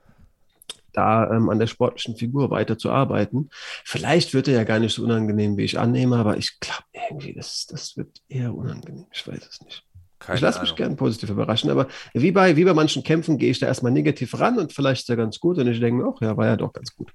[0.94, 3.50] da ähm, an der sportlichen Figur weiter zu arbeiten.
[3.84, 7.34] Vielleicht wird er ja gar nicht so unangenehm, wie ich annehme, aber ich glaube irgendwie,
[7.34, 9.06] das, das wird eher unangenehm.
[9.12, 9.84] Ich weiß es nicht.
[10.24, 13.50] Keine ich lasse mich gerne positiv überraschen, aber wie bei, wie bei manchen Kämpfen gehe
[13.50, 16.08] ich da erstmal negativ ran und vielleicht ist er ganz gut und ich denke mir
[16.08, 17.12] auch, ja, war ja doch ganz gut.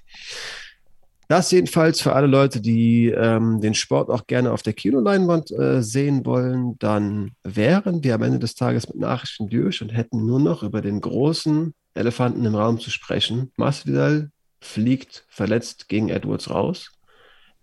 [1.28, 5.84] Das jedenfalls für alle Leute, die ähm, den Sport auch gerne auf der Kinoleinwand äh,
[5.84, 10.40] sehen wollen, dann wären wir am Ende des Tages mit Nachrichten durch und hätten nur
[10.40, 13.52] noch über den großen Elefanten im Raum zu sprechen.
[13.58, 16.92] Masvidal fliegt verletzt gegen Edwards raus.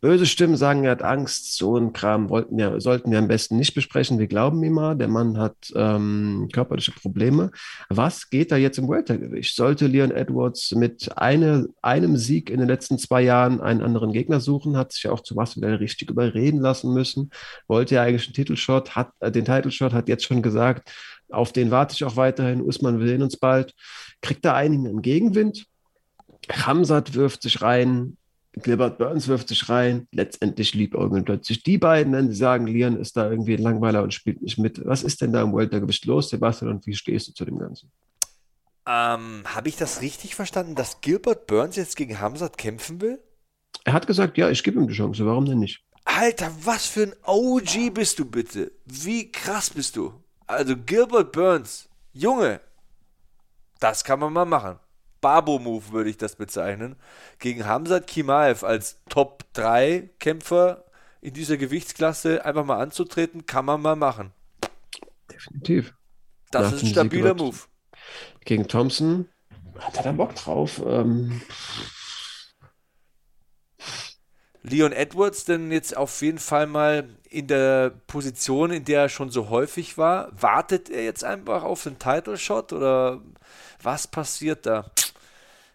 [0.01, 1.57] Böse Stimmen sagen, er hat Angst.
[1.57, 4.19] So ein Kram wollten wir, sollten wir am besten nicht besprechen.
[4.19, 7.51] Wir glauben ihm mal, der Mann hat ähm, körperliche Probleme.
[7.89, 9.57] Was geht da jetzt im Weltergewicht?
[9.57, 14.41] Sollte Leon Edwards mit eine, einem Sieg in den letzten zwei Jahren einen anderen Gegner
[14.41, 14.77] suchen?
[14.77, 17.31] Hat sich ja auch zu Masvidal richtig überreden lassen müssen.
[17.67, 20.93] Wollte ja eigentlich einen Titelshot, hat äh, den Titelshot, hat jetzt schon gesagt,
[21.31, 22.61] auf den warte ich auch weiterhin.
[22.61, 23.75] Usman, wir sehen uns bald.
[24.21, 25.67] Kriegt da einigen Gegenwind.
[26.51, 28.17] Hamzat wirft sich rein.
[28.57, 33.17] Gilbert Burns wirft sich rein, letztendlich liebäugeln plötzlich die beiden, wenn sie sagen, Lian ist
[33.17, 34.85] da irgendwie ein Langweiler und spielt nicht mit.
[34.85, 37.93] Was ist denn da im Weltergewicht los, Sebastian, und wie stehst du zu dem Ganzen?
[38.87, 43.21] Ähm, Habe ich das richtig verstanden, dass Gilbert Burns jetzt gegen Hamzat kämpfen will?
[43.85, 45.85] Er hat gesagt, ja, ich gebe ihm die Chance, warum denn nicht?
[46.07, 48.73] Alter, was für ein OG bist du bitte?
[48.87, 50.15] Wie krass bist du?
[50.47, 52.61] Also Gilbert Burns, Junge,
[53.81, 54.79] das kann man mal machen.
[55.21, 56.97] Babo-Move würde ich das bezeichnen,
[57.39, 60.85] gegen Hamzat Kimaev als Top-3-Kämpfer
[61.21, 64.33] in dieser Gewichtsklasse einfach mal anzutreten, kann man mal machen.
[65.33, 65.95] Definitiv.
[66.51, 67.57] Das Nach ist ein stabiler Move.
[68.45, 69.29] Gegen Thompson
[69.79, 70.81] hat er da Bock drauf.
[70.85, 71.43] Ähm.
[74.69, 79.31] Leon Edwards denn jetzt auf jeden Fall mal in der Position, in der er schon
[79.31, 80.31] so häufig war?
[80.41, 83.21] Wartet er jetzt einfach auf den Title Shot oder
[83.81, 84.91] was passiert da?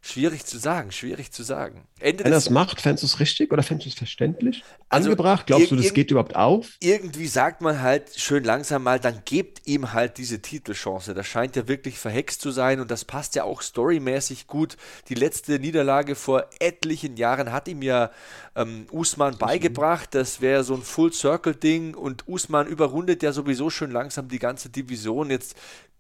[0.04, 1.88] Schwierig zu sagen, schwierig zu sagen.
[2.00, 4.64] Ende Wenn er es macht, fändest du es richtig oder fändest du es verständlich?
[4.90, 5.46] Also Angebracht?
[5.46, 6.72] Glaubst du, das geht überhaupt auf?
[6.80, 11.14] Irgendwie sagt man halt schön langsam mal, dann gebt ihm halt diese Titelchance.
[11.14, 14.76] Das scheint ja wirklich verhext zu sein und das passt ja auch storymäßig gut.
[15.08, 18.10] Die letzte Niederlage vor etlichen Jahren hat ihm ja
[18.56, 20.16] ähm, Usman beigebracht.
[20.16, 25.30] Das wäre so ein Full-Circle-Ding und Usman überrundet ja sowieso schon langsam die ganze Division.
[25.30, 25.56] Jetzt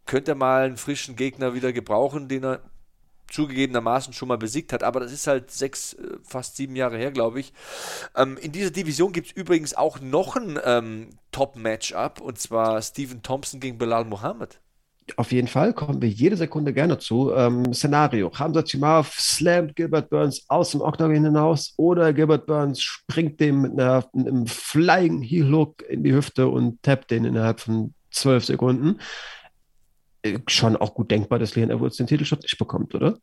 [0.07, 2.61] könnte er mal einen frischen Gegner wieder gebrauchen, den er
[3.32, 7.12] zugegebenermaßen schon mal besiegt hat, aber das ist halt sechs, äh, fast sieben Jahre her,
[7.12, 7.54] glaube ich.
[8.15, 13.24] Ähm, in dieser Division gibt es übrigens auch noch ein ähm, Top-Matchup und zwar Stephen
[13.24, 14.60] Thompson gegen Bilal Muhammad.
[15.17, 17.34] Auf jeden Fall kommen wir jede Sekunde gerne zu.
[17.34, 23.39] Ähm, Szenario: Hamza Chimav slammt Gilbert Burns aus dem Octagon hinaus oder Gilbert Burns springt
[23.39, 27.60] dem mit, einer, mit einem Flying Heel Hook in die Hüfte und tappt den innerhalb
[27.60, 29.00] von zwölf Sekunden.
[30.23, 33.17] Äh, schon auch gut denkbar, dass Leon Edwards den Titelshot nicht bekommt, oder?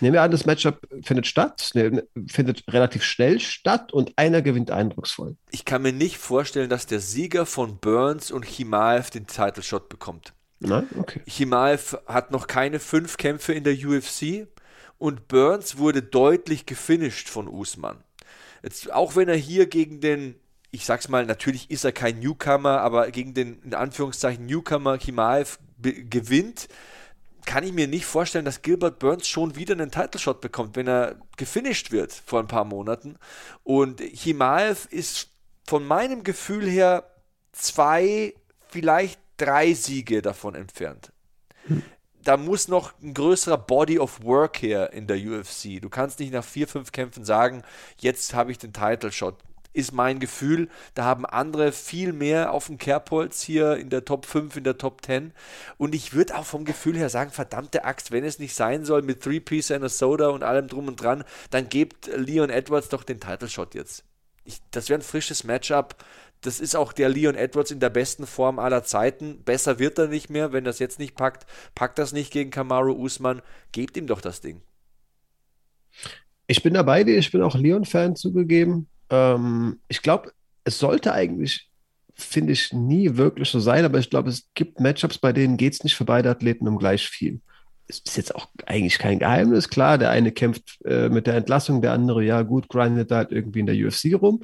[0.00, 4.70] Nehmen wir an, das Matchup findet statt, ne, findet relativ schnell statt und einer gewinnt
[4.70, 5.36] eindrucksvoll.
[5.50, 9.88] Ich kann mir nicht vorstellen, dass der Sieger von Burns und Himaev den Title Shot
[9.88, 10.34] bekommt.
[10.60, 10.86] Nein?
[10.98, 11.20] Okay.
[11.26, 14.46] Himaev hat noch keine fünf Kämpfe in der UFC
[14.98, 18.02] und Burns wurde deutlich gefinisht von Usman.
[18.62, 20.34] Jetzt, auch wenn er hier gegen den
[20.76, 25.58] ich sag's mal, natürlich ist er kein Newcomer, aber gegen den in Anführungszeichen Newcomer Himaev
[25.80, 26.68] gewinnt,
[27.46, 30.86] kann ich mir nicht vorstellen, dass Gilbert Burns schon wieder einen Title Shot bekommt, wenn
[30.86, 33.16] er gefinisht wird vor ein paar Monaten.
[33.62, 35.30] Und Himaev ist
[35.66, 37.04] von meinem Gefühl her
[37.52, 38.34] zwei,
[38.68, 41.10] vielleicht drei Siege davon entfernt.
[42.22, 45.80] Da muss noch ein größerer Body of Work her in der UFC.
[45.80, 47.62] Du kannst nicht nach vier, fünf Kämpfen sagen,
[47.98, 49.36] jetzt habe ich den Title Shot
[49.76, 50.68] ist mein Gefühl.
[50.94, 54.78] Da haben andere viel mehr auf dem Kerbholz hier in der Top 5, in der
[54.78, 55.32] Top 10.
[55.76, 59.02] Und ich würde auch vom Gefühl her sagen, verdammte Axt, wenn es nicht sein soll
[59.02, 62.88] mit Three Piece and a Soda und allem drum und dran, dann gebt Leon Edwards
[62.88, 64.04] doch den Title Shot jetzt.
[64.44, 65.96] Ich, das wäre ein frisches Matchup.
[66.40, 69.42] Das ist auch der Leon Edwards in der besten Form aller Zeiten.
[69.44, 71.46] Besser wird er nicht mehr, wenn das jetzt nicht packt.
[71.74, 73.42] Packt das nicht gegen Kamaru Usman.
[73.72, 74.62] Gebt ihm doch das Ding.
[76.46, 78.88] Ich bin dabei, ich bin auch Leon-Fan zugegeben.
[79.10, 80.32] Ähm, ich glaube,
[80.64, 81.70] es sollte eigentlich,
[82.14, 85.74] finde ich, nie wirklich so sein, aber ich glaube, es gibt Matchups, bei denen geht
[85.74, 87.40] es nicht für beide Athleten um gleich viel.
[87.88, 91.82] Es ist jetzt auch eigentlich kein Geheimnis, klar, der eine kämpft äh, mit der Entlassung,
[91.82, 94.42] der andere, ja gut, grindet halt irgendwie in der UFC rum.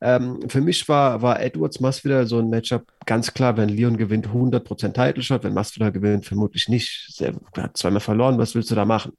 [0.00, 4.28] Ähm, für mich war, war Edwards Masvidal so ein Matchup ganz klar, wenn Leon gewinnt,
[4.28, 7.20] 100% Title Shot, wenn Masvidal gewinnt, vermutlich nicht.
[7.20, 9.12] Er hat zweimal verloren, was willst du da machen?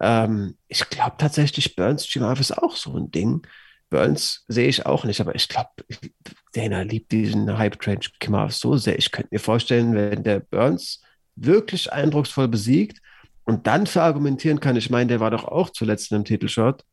[0.00, 3.46] Ähm, ich glaube tatsächlich, Burns Chimaev ist auch so ein Ding.
[3.92, 5.68] Burns sehe ich auch nicht, aber ich glaube,
[6.54, 8.98] Dana liebt diesen Hype-Train Kimmer so sehr.
[8.98, 11.02] Ich könnte mir vorstellen, wenn der Burns
[11.36, 13.02] wirklich eindrucksvoll besiegt
[13.44, 16.84] und dann verargumentieren kann, ich meine, der war doch auch zuletzt in einem Titelshot,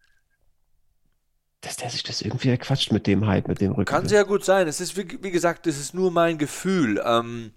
[1.61, 3.85] dass der sich das irgendwie erquatscht mit dem Hype, mit dem Rücken.
[3.85, 4.67] Kann sehr gut sein.
[4.67, 7.01] Es ist, wie, wie gesagt, es ist nur mein Gefühl.
[7.05, 7.53] Ähm,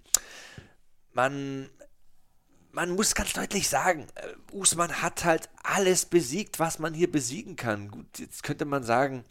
[1.11, 1.69] man,
[2.73, 7.55] man muss ganz deutlich sagen, äh, Usman hat halt alles besiegt, was man hier besiegen
[7.55, 7.89] kann.
[7.89, 9.23] Gut, jetzt könnte man sagen,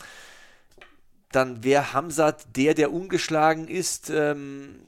[1.33, 4.87] dann wäre Hamzat der, der ungeschlagen ist, ähm,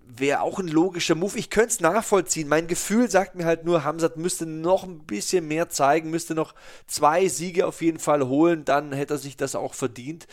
[0.00, 1.38] wäre auch ein logischer Move.
[1.38, 2.48] Ich könnte es nachvollziehen.
[2.48, 6.54] Mein Gefühl sagt mir halt nur, Hamzat müsste noch ein bisschen mehr zeigen, müsste noch
[6.86, 10.26] zwei Siege auf jeden Fall holen, dann hätte er sich das auch verdient.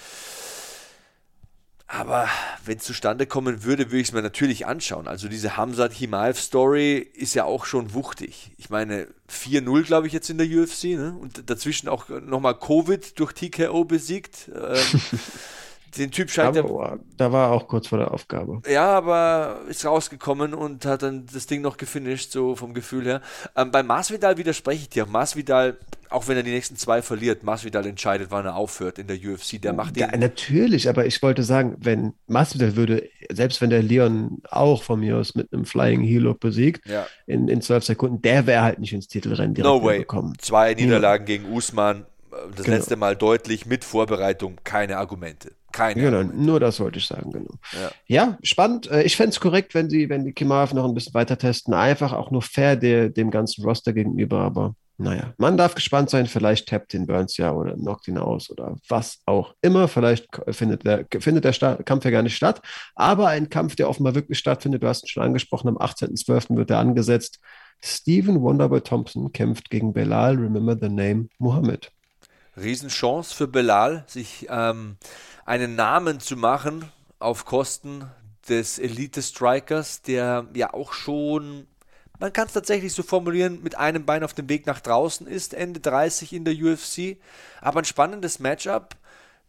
[1.88, 2.28] Aber
[2.66, 5.08] wenn es zustande kommen würde, würde ich es mir natürlich anschauen.
[5.08, 8.52] Also diese Hamzat Himaev Story ist ja auch schon wuchtig.
[8.58, 11.16] Ich meine, 4-0, glaube ich, jetzt in der UFC, ne?
[11.18, 14.52] Und dazwischen auch nochmal Covid durch TKO besiegt.
[14.54, 15.02] Ähm,
[15.98, 18.62] den Typ scheint aber, Da war auch kurz vor der Aufgabe.
[18.70, 23.22] Ja, aber ist rausgekommen und hat dann das Ding noch gefinisht, so vom Gefühl her.
[23.56, 25.06] Ähm, bei Masvidal widerspreche ich dir.
[25.06, 25.78] Masvidal,
[26.10, 29.62] auch wenn er die nächsten zwei verliert, Masvidal entscheidet, wann er aufhört in der UFC.
[29.62, 30.02] Der macht den.
[30.02, 35.00] Ja, natürlich, aber ich wollte sagen, wenn Masvidal würde, selbst wenn der Leon auch von
[35.00, 37.08] mir aus mit einem Flying Helo besiegt, ja.
[37.26, 40.00] in, in zwölf Sekunden, der wäre halt nicht ins Titelrennen direkt no way.
[40.00, 40.34] gekommen.
[40.40, 41.38] Zwei Niederlagen ja.
[41.38, 42.06] gegen Usman,
[42.56, 42.78] das genau.
[42.78, 45.52] letzte Mal deutlich mit Vorbereitung, keine Argumente.
[45.78, 46.02] Keine.
[46.02, 47.54] Genau, nur das wollte ich sagen, genau.
[47.72, 48.90] Ja, ja spannend.
[48.90, 51.76] Äh, ich fände es korrekt, wenn sie, wenn die Kimaev noch ein bisschen weiter testen.
[51.76, 56.26] Einfach auch nur fair der, dem ganzen Roster gegenüber, aber naja, man darf gespannt sein,
[56.26, 59.88] vielleicht tappt den Burns ja oder knockt ihn aus oder was auch immer.
[59.88, 62.60] Vielleicht findet der, findet der Start, Kampf ja gar nicht statt.
[62.96, 66.56] Aber ein Kampf, der offenbar wirklich stattfindet, du hast ihn schon angesprochen, am 18.12.
[66.58, 67.40] wird er angesetzt.
[67.84, 71.92] Stephen Wonderboy Thompson kämpft gegen Belal, remember the name, Muhammad.
[72.60, 74.98] Riesenchance für Belal, sich ähm,
[75.48, 78.06] einen Namen zu machen auf Kosten
[78.50, 81.68] des Elite-Strikers, der ja auch schon,
[82.20, 85.54] man kann es tatsächlich so formulieren, mit einem Bein auf dem Weg nach draußen ist,
[85.54, 87.18] Ende 30 in der UFC.
[87.62, 88.96] Aber ein spannendes Matchup.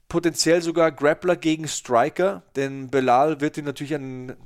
[0.09, 4.37] Potenziell sogar Grappler gegen Striker, denn Belal wird ihn natürlich an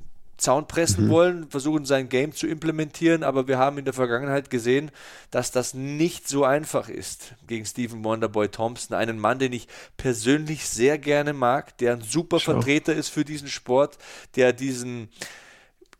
[0.42, 1.11] Zaun pressen mhm.
[1.11, 4.90] wollen, versuchen sein Game zu implementieren, aber wir haben in der Vergangenheit gesehen,
[5.31, 10.68] dass das nicht so einfach ist gegen Stephen Wonderboy Thompson, einen Mann, den ich persönlich
[10.68, 12.40] sehr gerne mag, der ein super.
[12.40, 13.98] Vertreter ist für diesen Sport,
[14.35, 15.09] der diesen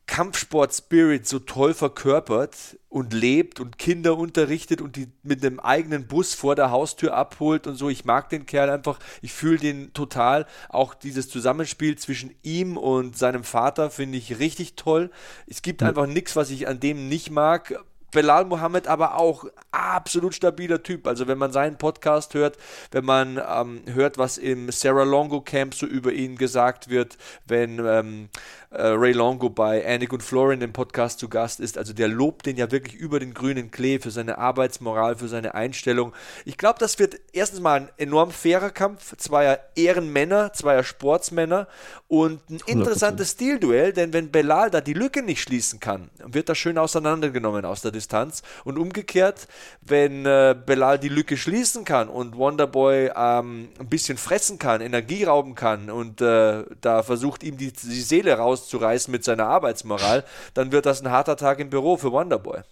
[0.07, 6.35] Kampfsport-Spirit so toll verkörpert und lebt und Kinder unterrichtet und die mit einem eigenen Bus
[6.35, 7.89] vor der Haustür abholt und so.
[7.89, 10.47] Ich mag den Kerl einfach, ich fühle den total.
[10.69, 15.11] Auch dieses Zusammenspiel zwischen ihm und seinem Vater finde ich richtig toll.
[15.47, 17.83] Es gibt einfach nichts, was ich an dem nicht mag.
[18.13, 21.07] Belal Mohammed aber auch absolut stabiler Typ.
[21.07, 22.57] Also wenn man seinen Podcast hört,
[22.91, 27.79] wenn man ähm, hört, was im Sarah Longo Camp so über ihn gesagt wird, wenn
[27.85, 28.29] ähm,
[28.71, 31.77] äh, Ray Longo bei Anik und Florin im Podcast zu Gast ist.
[31.79, 35.55] Also der lobt den ja wirklich über den grünen Klee für seine Arbeitsmoral, für seine
[35.55, 36.13] Einstellung.
[36.45, 41.69] Ich glaube, das wird erstens mal ein enorm fairer Kampf, zweier Ehrenmänner, zweier Sportsmänner
[42.09, 46.59] und ein interessantes Stilduell, denn wenn Belal da die Lücke nicht schließen kann, wird das
[46.59, 48.43] schön auseinandergenommen aus der Distanz.
[48.65, 49.49] Und umgekehrt,
[49.81, 55.25] wenn äh, Belal die Lücke schließen kann und Wonderboy ähm, ein bisschen fressen kann, Energie
[55.25, 60.25] rauben kann und äh, da versucht ihm die, die Seele rauszureißen mit seiner Arbeitsmoral,
[60.55, 62.63] dann wird das ein harter Tag im Büro für Wonderboy.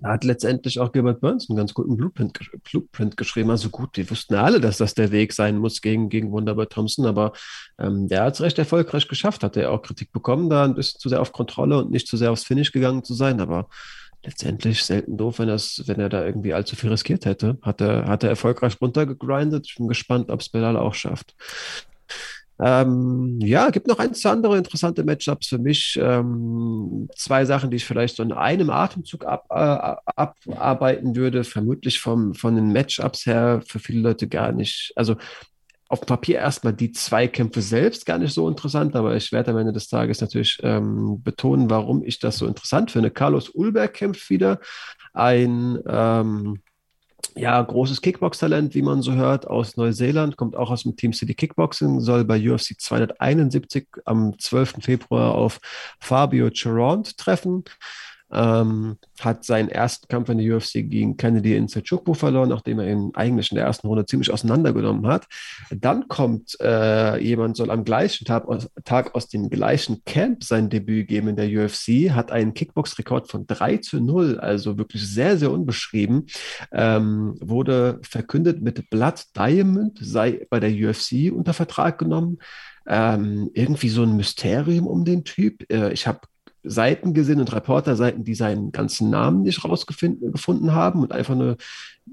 [0.00, 3.50] Da hat letztendlich auch Gilbert Burns einen ganz guten Blueprint, Blueprint geschrieben.
[3.50, 7.06] Also gut, die wussten alle, dass das der Weg sein muss gegen, gegen Wunderboy Thompson,
[7.06, 7.32] aber
[7.78, 9.42] ähm, der hat es recht erfolgreich geschafft.
[9.42, 12.16] Hat er auch Kritik bekommen, da ein bisschen zu sehr auf Kontrolle und nicht zu
[12.16, 13.68] sehr aufs Finish gegangen zu sein, aber
[14.24, 17.58] letztendlich selten doof, wenn, wenn er da irgendwie allzu viel riskiert hätte.
[17.62, 19.66] Hat er, hat er erfolgreich runtergegrindet.
[19.68, 21.34] Ich bin gespannt, ob es Belal auch schafft.
[22.58, 25.98] Ähm, ja, gibt noch ein, zwei andere interessante Matchups für mich.
[26.00, 31.44] Ähm, zwei Sachen, die ich vielleicht so in einem Atemzug ab, äh, abarbeiten würde.
[31.44, 34.92] Vermutlich vom, von den Matchups her für viele Leute gar nicht.
[34.96, 35.16] Also
[35.88, 39.72] auf Papier erstmal die Zweikämpfe selbst gar nicht so interessant, aber ich werde am Ende
[39.72, 43.10] des Tages natürlich ähm, betonen, warum ich das so interessant finde.
[43.10, 44.58] Carlos Ulberg kämpft wieder.
[45.12, 46.60] Ein ähm,
[47.34, 51.34] ja, großes Kickbox-Talent, wie man so hört, aus Neuseeland, kommt auch aus dem Team City
[51.34, 54.76] Kickboxing, soll bei UFC 271 am 12.
[54.80, 55.60] Februar auf
[56.00, 57.64] Fabio Charont treffen.
[58.36, 62.90] Ähm, hat seinen ersten Kampf in der UFC gegen Kennedy in Selçuklu verloren, nachdem er
[62.90, 65.26] ihn eigentlich in der ersten Runde ziemlich auseinandergenommen hat.
[65.70, 70.68] Dann kommt äh, jemand, soll am gleichen Tag aus, Tag aus dem gleichen Camp sein
[70.68, 75.38] Debüt geben in der UFC, hat einen Kickbox-Rekord von 3 zu 0, also wirklich sehr,
[75.38, 76.26] sehr unbeschrieben.
[76.72, 82.38] Ähm, wurde verkündet mit Blood Diamond, sei bei der UFC unter Vertrag genommen.
[82.88, 85.70] Ähm, irgendwie so ein Mysterium um den Typ.
[85.72, 86.20] Äh, ich habe
[86.68, 91.56] Seiten gesehen und Reporterseiten, die seinen ganzen Namen nicht rausgefunden haben und einfach nur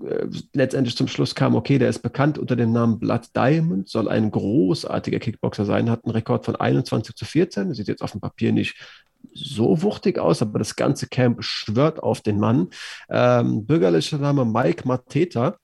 [0.06, 4.10] äh, letztendlich zum Schluss kam, okay, der ist bekannt unter dem Namen Blood Diamond, soll
[4.10, 8.22] ein großartiger Kickboxer sein, hat einen Rekord von 21 zu 14, sieht jetzt auf dem
[8.22, 8.76] Papier nicht
[9.34, 12.70] so wuchtig aus, aber das ganze Camp schwört auf den Mann.
[13.10, 15.58] Ähm, bürgerlicher Name Mike Mateta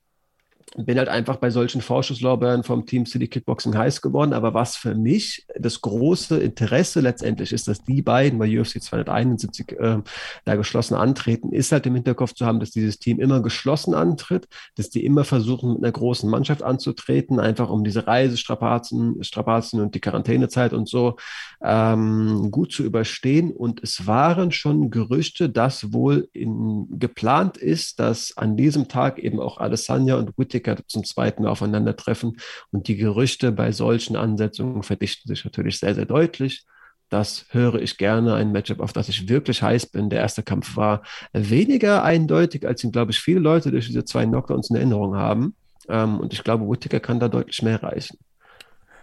[0.76, 4.32] bin halt einfach bei solchen Vorschusslorbeeren vom Team City Kickboxing heiß geworden.
[4.32, 9.78] Aber was für mich das große Interesse letztendlich ist, dass die beiden bei UFC 271
[9.78, 9.98] äh,
[10.44, 14.46] da geschlossen antreten, ist halt im Hinterkopf zu haben, dass dieses Team immer geschlossen antritt,
[14.76, 19.94] dass die immer versuchen, mit einer großen Mannschaft anzutreten, einfach um diese Reisestrapazen Strapazen und
[19.94, 21.16] die Quarantänezeit und so
[21.62, 23.50] ähm, gut zu überstehen.
[23.50, 29.40] Und es waren schon Gerüchte, dass wohl in, geplant ist, dass an diesem Tag eben
[29.40, 32.38] auch Alessandra und Whittaker Politiker zum zweiten aufeinandertreffen.
[32.70, 36.64] Und die Gerüchte bei solchen Ansetzungen verdichten sich natürlich sehr, sehr deutlich.
[37.08, 40.10] Das höre ich gerne, ein Matchup, auf das ich wirklich heiß bin.
[40.10, 41.02] Der erste Kampf war
[41.32, 45.56] weniger eindeutig, als ihn, glaube ich, viele Leute durch diese zwei Knockdowns in Erinnerung haben.
[45.88, 48.18] Ähm, und ich glaube, Whittaker kann da deutlich mehr reichen.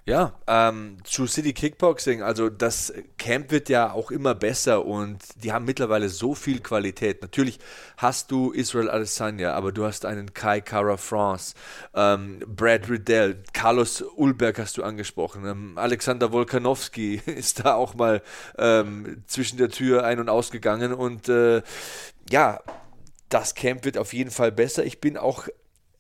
[0.07, 5.51] Ja, ähm, zu City Kickboxing, also das Camp wird ja auch immer besser und die
[5.51, 7.21] haben mittlerweile so viel Qualität.
[7.21, 7.59] Natürlich
[7.97, 11.55] hast du Israel Adesanya, aber du hast einen Kai Kara France,
[11.93, 18.21] ähm, Brad Riddell, Carlos Ulberg hast du angesprochen, ähm, Alexander Wolkanowski ist da auch mal
[18.57, 21.61] ähm, zwischen der Tür ein- und ausgegangen und äh,
[22.29, 22.61] ja,
[23.27, 24.85] das Camp wird auf jeden Fall besser.
[24.85, 25.49] Ich bin auch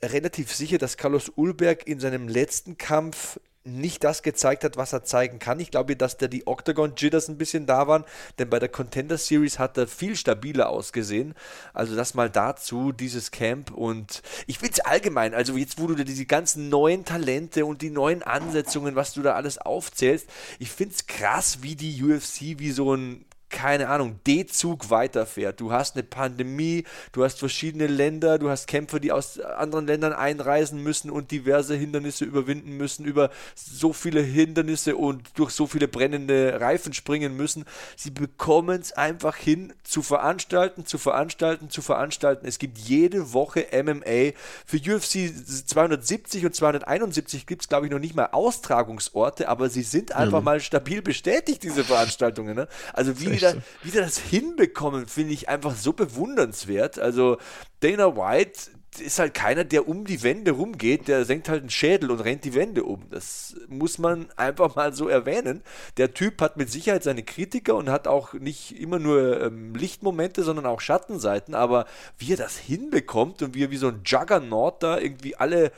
[0.01, 3.37] relativ sicher, dass Carlos Ulberg in seinem letzten Kampf
[3.67, 5.59] nicht das gezeigt hat, was er zeigen kann.
[5.59, 8.05] Ich glaube, dass da die Octagon Jitters ein bisschen da waren,
[8.39, 11.35] denn bei der Contender Series hat er viel stabiler ausgesehen.
[11.73, 15.95] Also das mal dazu, dieses Camp und ich finde es allgemein, also jetzt, wo du
[15.95, 20.27] da diese ganzen neuen Talente und die neuen Ansetzungen, was du da alles aufzählst,
[20.59, 25.61] ich finde es krass, wie die UFC wie so ein keine Ahnung, D-Zug weiterfährt.
[25.61, 26.83] Du hast eine Pandemie,
[27.13, 31.75] du hast verschiedene Länder, du hast Kämpfer, die aus anderen Ländern einreisen müssen und diverse
[31.75, 37.63] Hindernisse überwinden müssen, über so viele Hindernisse und durch so viele brennende Reifen springen müssen.
[37.95, 42.45] Sie bekommen es einfach hin, zu veranstalten, zu veranstalten, zu veranstalten.
[42.45, 44.33] Es gibt jede Woche MMA.
[44.65, 45.31] Für UFC
[45.65, 50.39] 270 und 271 gibt es, glaube ich, noch nicht mal Austragungsorte, aber sie sind einfach
[50.39, 50.45] mhm.
[50.45, 52.55] mal stabil bestätigt, diese Veranstaltungen.
[52.55, 52.67] Ne?
[52.91, 56.99] Also wie die, da, wie die das hinbekommen, finde ich einfach so bewundernswert.
[56.99, 57.37] Also
[57.79, 62.11] Dana White ist halt keiner, der um die Wände rumgeht, der senkt halt einen Schädel
[62.11, 63.09] und rennt die Wände um.
[63.09, 65.61] Das muss man einfach mal so erwähnen.
[65.97, 70.43] Der Typ hat mit Sicherheit seine Kritiker und hat auch nicht immer nur ähm, Lichtmomente,
[70.43, 71.85] sondern auch Schattenseiten, aber
[72.17, 75.71] wie er das hinbekommt und wie er wie so ein Juggernaut da irgendwie alle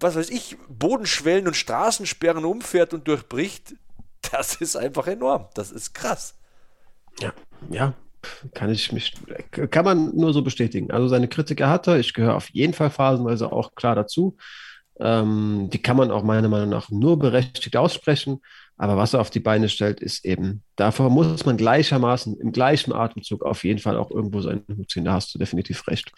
[0.00, 3.74] was weiß ich, Bodenschwellen und Straßensperren umfährt und durchbricht,
[4.32, 5.46] das ist einfach enorm.
[5.54, 6.34] Das ist krass.
[7.20, 7.32] Ja,
[7.70, 7.94] ja,
[8.54, 9.14] kann ich mich,
[9.70, 10.90] kann man nur so bestätigen.
[10.90, 11.98] Also seine Kritiker hat er.
[11.98, 14.36] Ich gehöre auf jeden Fall phasenweise auch klar dazu.
[15.00, 18.40] Ähm, die kann man auch meiner Meinung nach nur berechtigt aussprechen.
[18.76, 22.92] Aber was er auf die Beine stellt, ist eben, davor muss man gleichermaßen im gleichen
[22.92, 25.04] Atemzug auf jeden Fall auch irgendwo seinen Hut ziehen.
[25.04, 26.10] Da hast du definitiv recht.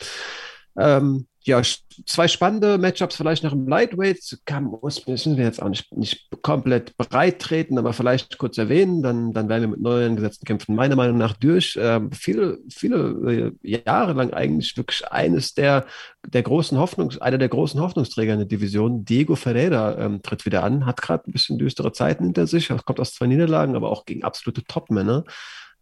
[0.78, 1.62] Ähm, ja,
[2.06, 4.36] zwei spannende Matchups vielleicht noch im Lightweight.
[4.46, 9.00] Kann, müssen wir jetzt auch nicht, nicht komplett breit treten, aber vielleicht kurz erwähnen.
[9.00, 11.78] Dann, dann werden wir mit neuen gesetzten Kämpfen meiner Meinung nach durch.
[11.80, 15.86] Ähm, viele, viele äh, Jahre lang eigentlich wirklich eines der,
[16.26, 19.04] der großen Hoffnungs-, einer der großen Hoffnungsträger in der Division.
[19.04, 22.98] Diego Ferreira ähm, tritt wieder an, hat gerade ein bisschen düstere Zeiten hinter sich, kommt
[22.98, 25.24] aus zwei Niederlagen, aber auch gegen absolute Topmänner.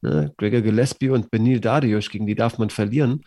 [0.03, 0.35] Ne?
[0.37, 3.23] Gregor Gillespie und Benil Darius, gegen die darf man verlieren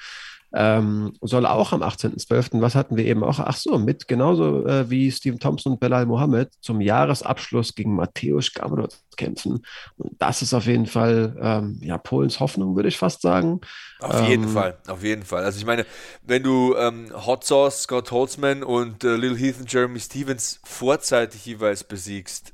[0.60, 4.90] ähm, soll auch am 18.12., was hatten wir eben auch, ach so, mit genauso äh,
[4.90, 9.64] wie Stephen Thompson und Belal Mohammed zum Jahresabschluss gegen Mateusz Gamrot kämpfen.
[9.98, 13.62] Und das ist auf jeden Fall ähm, ja, Polens Hoffnung, würde ich fast sagen.
[14.00, 15.44] Auf jeden ähm, Fall, auf jeden Fall.
[15.44, 15.86] Also ich meine,
[16.24, 21.46] wenn du ähm, Hot Sauce, Scott Holtzman und äh, Lil Heath und Jeremy Stevens vorzeitig
[21.46, 22.54] jeweils besiegst,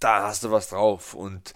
[0.00, 1.14] da hast du was drauf.
[1.14, 1.54] Und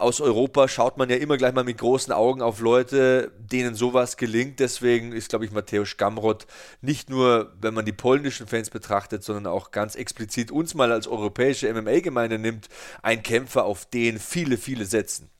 [0.00, 4.16] aus Europa schaut man ja immer gleich mal mit großen Augen auf Leute, denen sowas
[4.16, 4.58] gelingt.
[4.58, 6.46] Deswegen ist, glaube ich, Mateusz Gamrot
[6.80, 11.06] nicht nur, wenn man die polnischen Fans betrachtet, sondern auch ganz explizit uns mal als
[11.06, 12.68] europäische MMA-Gemeinde nimmt,
[13.02, 15.30] ein Kämpfer, auf den viele, viele setzen.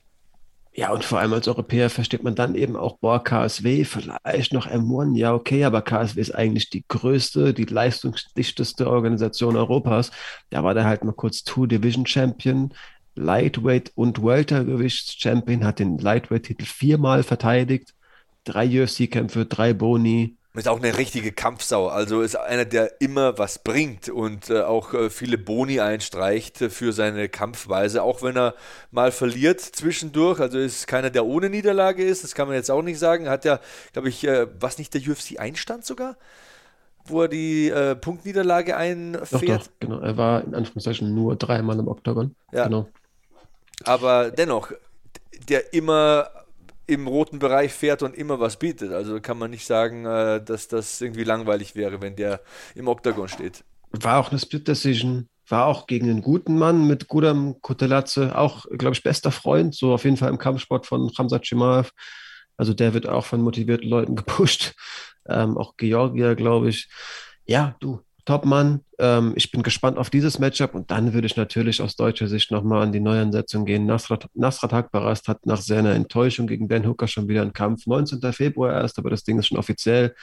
[0.73, 4.67] Ja, und vor allem als Europäer versteht man dann eben auch, boah, KSW, vielleicht noch
[4.67, 10.11] M1, ja, okay, aber KSW ist eigentlich die größte, die leistungsdichteste Organisation Europas.
[10.49, 12.73] Da war der halt mal kurz Two-Division-Champion,
[13.15, 17.93] Lightweight und Weltergewichts-Champion, hat den Lightweight-Titel viermal verteidigt,
[18.43, 20.37] drei UFC-Kämpfe, drei Boni.
[20.53, 21.87] Ist auch eine richtige Kampfsau.
[21.87, 26.69] Also ist einer, der immer was bringt und äh, auch äh, viele Boni einstreicht äh,
[26.69, 28.55] für seine Kampfweise, auch wenn er
[28.91, 30.41] mal verliert zwischendurch.
[30.41, 32.25] Also ist keiner, der ohne Niederlage ist.
[32.25, 33.29] Das kann man jetzt auch nicht sagen.
[33.29, 33.61] Hat ja,
[33.93, 36.17] glaube ich, äh, was nicht der UFC-Einstand sogar?
[37.05, 39.31] wo er die äh, Punktniederlage einfährt.
[39.31, 39.99] Doch, doch, genau.
[40.01, 42.35] Er war in Anführungszeichen nur dreimal im Oktagon.
[42.51, 42.65] Ja.
[42.65, 42.87] Genau
[43.85, 44.71] aber dennoch,
[45.49, 46.29] der immer
[46.87, 48.91] im roten Bereich fährt und immer was bietet.
[48.91, 52.41] Also kann man nicht sagen, äh, dass das irgendwie langweilig wäre, wenn der
[52.75, 53.63] im Oktagon steht.
[53.91, 58.65] War auch eine Split Decision, war auch gegen einen guten Mann mit Gudam Kotelatze, auch,
[58.77, 61.91] glaube ich, bester Freund, so auf jeden Fall im Kampfsport von Ramsat Chimaev.
[62.57, 64.73] Also der wird auch von motivierten Leuten gepusht.
[65.27, 66.89] Ähm, auch Georgier, glaube ich.
[67.45, 68.01] Ja, du,
[68.31, 68.79] Topmann.
[68.97, 72.49] Ähm, ich bin gespannt auf dieses Matchup und dann würde ich natürlich aus deutscher Sicht
[72.49, 73.85] nochmal an die Neuansetzung gehen.
[73.85, 77.87] Nasrat, Nasrat Hakbarast hat nach seiner Enttäuschung gegen Dan Hooker schon wieder einen Kampf.
[77.87, 78.21] 19.
[78.31, 80.15] Februar erst, aber das Ding ist schon offiziell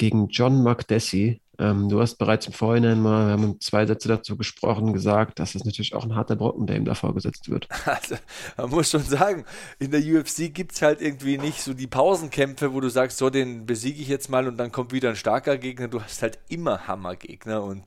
[0.00, 1.42] gegen John McDessie.
[1.58, 5.54] Ähm, du hast bereits im Vorhinein mal, wir haben zwei Sätze dazu gesprochen, gesagt, dass
[5.54, 7.68] es natürlich auch ein harter Brocken, der ihm da vorgesetzt wird.
[7.84, 8.16] Also,
[8.56, 9.44] man muss schon sagen,
[9.78, 13.28] in der UFC gibt es halt irgendwie nicht so die Pausenkämpfe, wo du sagst, so,
[13.28, 15.88] den besiege ich jetzt mal und dann kommt wieder ein starker Gegner.
[15.88, 17.84] Du hast halt immer Hammergegner und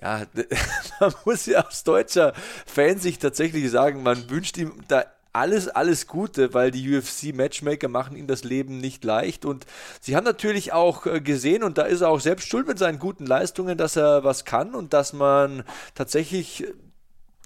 [0.00, 0.26] ja,
[1.00, 2.34] man muss ja aus deutscher
[2.66, 5.04] Fan sich tatsächlich sagen, man wünscht ihm da
[5.36, 9.44] alles, alles Gute, weil die UFC-Matchmaker machen ihm das Leben nicht leicht.
[9.44, 9.66] Und
[10.00, 12.98] sie haben natürlich auch äh, gesehen, und da ist er auch selbst schuld mit seinen
[12.98, 15.62] guten Leistungen, dass er was kann und dass man
[15.94, 16.64] tatsächlich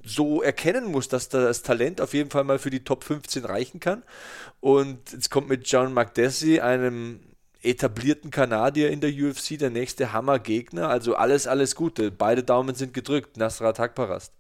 [0.05, 3.81] so erkennen muss, dass das Talent auf jeden Fall mal für die Top 15 reichen
[3.81, 4.05] kann.
[4.61, 7.21] Und jetzt kommt mit John McDessie, einem
[7.63, 10.89] etablierten Kanadier in der UFC, der nächste Hammergegner.
[10.89, 12.11] Also alles, alles Gute.
[12.11, 13.37] Beide Daumen sind gedrückt.
[13.37, 14.33] Nasrat Hakparast.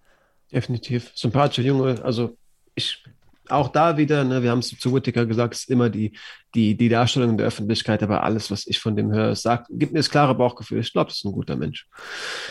[0.52, 1.10] Definitiv.
[1.14, 2.02] Sympathischer Junge.
[2.02, 2.36] Also
[2.74, 3.04] ich
[3.52, 6.16] auch da wieder, ne, wir haben es zu Whittaker gesagt, ist immer die,
[6.54, 9.92] die, die Darstellung in der Öffentlichkeit, aber alles, was ich von dem höre, sagt, gibt
[9.92, 10.80] mir das klare Bauchgefühl.
[10.80, 11.86] Ich glaube, das ist ein guter Mensch.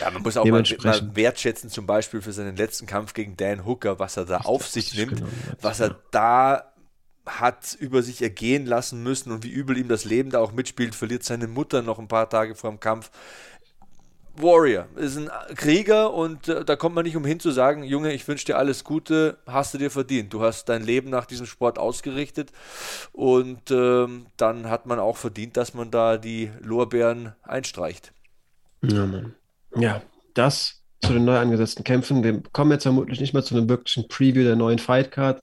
[0.00, 3.66] Ja, man muss auch mal, mal, wertschätzen, zum Beispiel für seinen letzten Kampf gegen Dan
[3.66, 5.28] Hooker, was er da auf sich nimmt, genau,
[5.60, 6.70] was er da
[7.26, 10.94] hat über sich ergehen lassen müssen und wie übel ihm das Leben da auch mitspielt,
[10.94, 13.10] verliert seine Mutter noch ein paar Tage vor dem Kampf.
[14.42, 18.26] Warrior, ist ein Krieger und äh, da kommt man nicht umhin zu sagen, Junge, ich
[18.26, 20.32] wünsche dir alles Gute, hast du dir verdient.
[20.32, 22.52] Du hast dein Leben nach diesem Sport ausgerichtet
[23.12, 28.12] und ähm, dann hat man auch verdient, dass man da die Lorbeeren einstreicht.
[28.82, 29.34] Ja, Mann.
[29.76, 30.02] Ja,
[30.34, 32.22] das zu den neu angesetzten Kämpfen.
[32.22, 35.40] Wir kommen jetzt vermutlich nicht mehr zu einem wirklichen Preview der neuen Fightcard.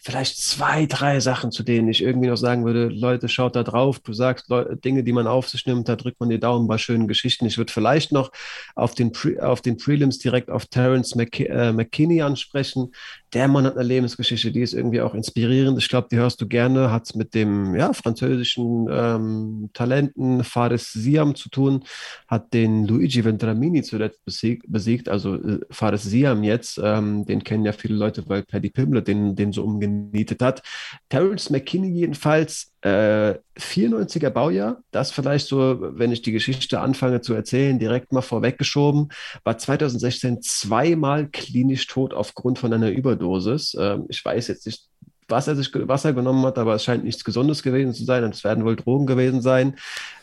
[0.00, 3.98] Vielleicht zwei, drei Sachen, zu denen ich irgendwie noch sagen würde, Leute, schaut da drauf.
[3.98, 6.78] Du sagst Leute, Dinge, die man auf sich nimmt, da drückt man die Daumen bei
[6.78, 7.46] schönen Geschichten.
[7.46, 8.30] Ich würde vielleicht noch
[8.74, 12.92] auf den, Pre auf den Prelims direkt auf Terence McK äh, McKinney ansprechen.
[13.32, 15.78] Der Mann hat eine Lebensgeschichte, die ist irgendwie auch inspirierend.
[15.78, 16.90] Ich glaube, die hörst du gerne.
[16.90, 21.84] Hat mit dem ja, französischen ähm, Talenten Fares Siam zu tun.
[22.26, 26.80] Hat den Luigi Ventramini zuletzt besiegt, besiegt also äh, Fares Siam jetzt.
[26.82, 30.62] Ähm, den kennen ja viele Leute, weil Paddy Pimble den, den so umgenietet hat.
[31.08, 37.34] Terence McKinney jedenfalls Äh, 94er Baujahr, das vielleicht so, wenn ich die Geschichte anfange zu
[37.34, 39.10] erzählen, direkt mal vorweggeschoben,
[39.44, 43.76] war 2016 zweimal klinisch tot aufgrund von einer Überdosis.
[43.78, 44.88] Ähm, ich weiß jetzt nicht,
[45.30, 48.24] was er sich was er genommen hat, aber es scheint nichts Gesundes gewesen zu sein
[48.24, 49.76] und es werden wohl Drogen gewesen sein.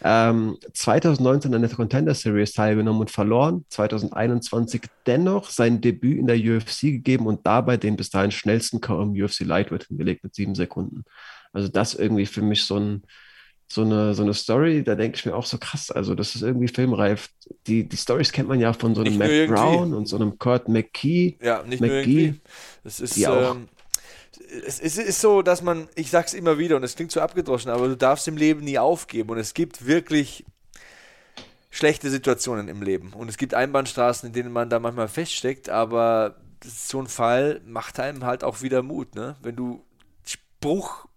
[0.03, 3.65] Ähm, 2019 an der Contender Series teilgenommen und verloren.
[3.69, 9.03] 2021 dennoch sein Debüt in der UFC gegeben und dabei den bis dahin schnellsten KO
[9.03, 11.05] UFC Lightweight hingelegt mit sieben Sekunden.
[11.57, 13.03] Also das irgendwie für mich so ein
[13.69, 16.41] so eine, so eine Story, da denke ich mir auch so krass, also das ist
[16.41, 17.29] irgendwie filmreif.
[17.67, 20.69] Die, die Stories kennt man ja von so einem Mac Brown und so einem Kurt
[20.69, 21.37] McKee.
[21.41, 22.39] Ja, nicht McGee, nur irgendwie.
[22.85, 23.67] Das ist, ähm,
[24.65, 27.69] es, es ist so, dass man, ich sag's immer wieder und es klingt so abgedroschen,
[27.69, 30.45] aber du darfst im Leben nie aufgeben und es gibt wirklich
[31.69, 36.37] schlechte Situationen im Leben und es gibt Einbahnstraßen, in denen man da manchmal feststeckt, aber
[36.63, 39.35] so ein Fall macht einem halt auch wieder Mut, ne?
[39.41, 39.83] Wenn du
[40.25, 41.07] Spruch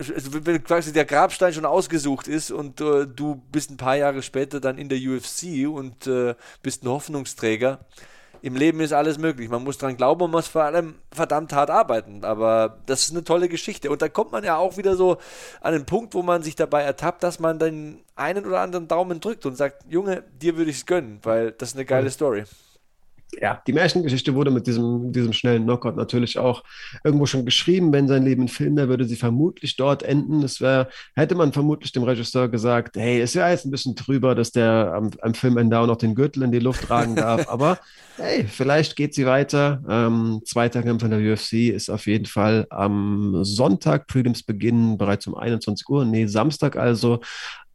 [0.00, 4.60] wenn quasi der Grabstein schon ausgesucht ist und äh, du bist ein paar Jahre später
[4.60, 7.80] dann in der UFC und äh, bist ein Hoffnungsträger,
[8.42, 9.50] im Leben ist alles möglich.
[9.50, 12.24] Man muss dran glauben und muss vor allem verdammt hart arbeiten.
[12.24, 13.90] Aber das ist eine tolle Geschichte.
[13.90, 15.18] Und da kommt man ja auch wieder so
[15.60, 19.20] an den Punkt, wo man sich dabei ertappt, dass man den einen oder anderen Daumen
[19.20, 22.44] drückt und sagt, Junge, dir würde ich es gönnen, weil das ist eine geile Story
[23.38, 26.64] ja, die Märchengeschichte wurde mit diesem, diesem schnellen Knockout natürlich auch
[27.04, 27.92] irgendwo schon geschrieben.
[27.92, 30.42] Wenn sein Leben ein Film wäre, würde sie vermutlich dort enden.
[30.42, 34.34] Es wäre, hätte man vermutlich dem Regisseur gesagt, hey, es wäre jetzt ein bisschen drüber,
[34.34, 37.48] dass der am, am Filmende auch noch den Gürtel in die Luft tragen darf.
[37.48, 37.78] Aber
[38.16, 39.82] hey, vielleicht geht sie weiter.
[39.88, 44.06] Ähm, zweiter Kampf in der UFC ist auf jeden Fall am Sonntag.
[44.06, 46.04] Prelims beginnen bereits um 21 Uhr.
[46.04, 47.20] Nee, Samstag also.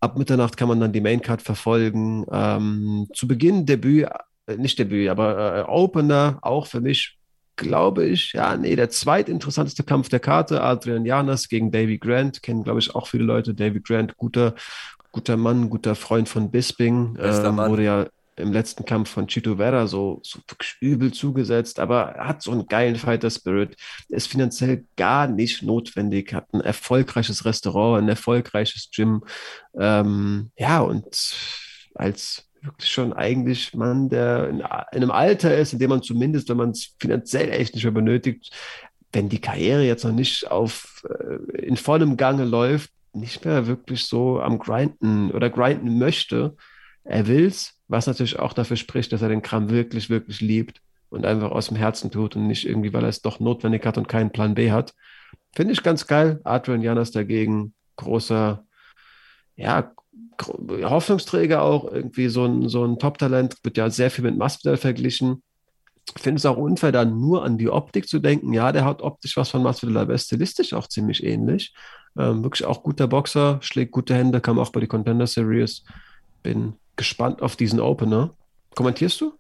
[0.02, 2.26] Ab Mitternacht kann man dann die Maincard verfolgen.
[2.30, 4.08] Ähm, zu Beginn Debüt
[4.48, 7.18] nicht Debüt, aber äh, Opener, auch für mich,
[7.56, 12.64] glaube ich, ja, nee, der zweitinteressanteste Kampf der Karte, Adrian Janas gegen Davy Grant, kennen,
[12.64, 13.54] glaube ich, auch viele Leute.
[13.54, 14.56] Davy Grant, guter,
[15.12, 19.88] guter Mann, guter Freund von Bisping, ähm, wurde ja im letzten Kampf von Chito Vera
[19.88, 20.40] so, so
[20.82, 23.78] übel zugesetzt, aber er hat so einen geilen Fighter-Spirit,
[24.10, 29.24] ist finanziell gar nicht notwendig, hat ein erfolgreiches Restaurant, ein erfolgreiches Gym,
[29.80, 31.06] ähm, ja, und
[31.96, 36.50] als wirklich schon eigentlich man, der in, in einem Alter ist, in dem man zumindest,
[36.50, 38.52] wenn man es finanziell echt nicht mehr benötigt,
[39.12, 44.06] wenn die Karriere jetzt noch nicht auf äh, in vollem Gange läuft, nicht mehr wirklich
[44.06, 46.56] so am Grinden oder grinden möchte.
[47.04, 51.26] Er will's, was natürlich auch dafür spricht, dass er den Kram wirklich, wirklich liebt und
[51.26, 54.10] einfach aus dem Herzen tut und nicht irgendwie, weil er es doch notwendig hat und
[54.10, 54.94] keinen Plan B hat.
[55.54, 56.42] Finde ich ganz geil.
[56.44, 58.66] Adrian Janas dagegen, großer,
[59.56, 59.94] ja,
[60.42, 65.44] Hoffnungsträger auch, irgendwie so ein, so ein Top-Talent, wird ja sehr viel mit Masvidal verglichen.
[66.16, 68.54] Ich finde es auch unfair, da nur an die Optik zu denken.
[68.54, 71.74] Ja, der hat optisch was von Masvidal, aber stilistisch auch ziemlich ähnlich.
[72.18, 75.84] Ähm, wirklich auch guter Boxer, schlägt gute Hände, kam auch bei die Contender Series.
[76.44, 78.34] Bin gespannt auf diesen Opener.
[78.76, 79.34] Kommentierst du?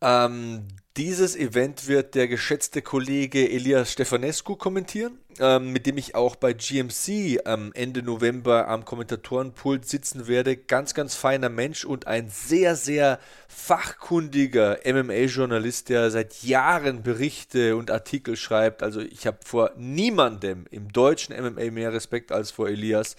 [0.00, 6.36] Ähm, dieses Event wird der geschätzte Kollege Elias Stefanescu kommentieren, ähm, mit dem ich auch
[6.36, 10.56] bei GMC ähm, Ende November am Kommentatorenpult sitzen werde.
[10.56, 13.18] Ganz, ganz feiner Mensch und ein sehr, sehr
[13.48, 18.82] fachkundiger MMA-Journalist, der seit Jahren Berichte und Artikel schreibt.
[18.82, 23.14] Also ich habe vor niemandem im deutschen MMA mehr Respekt als vor Elias.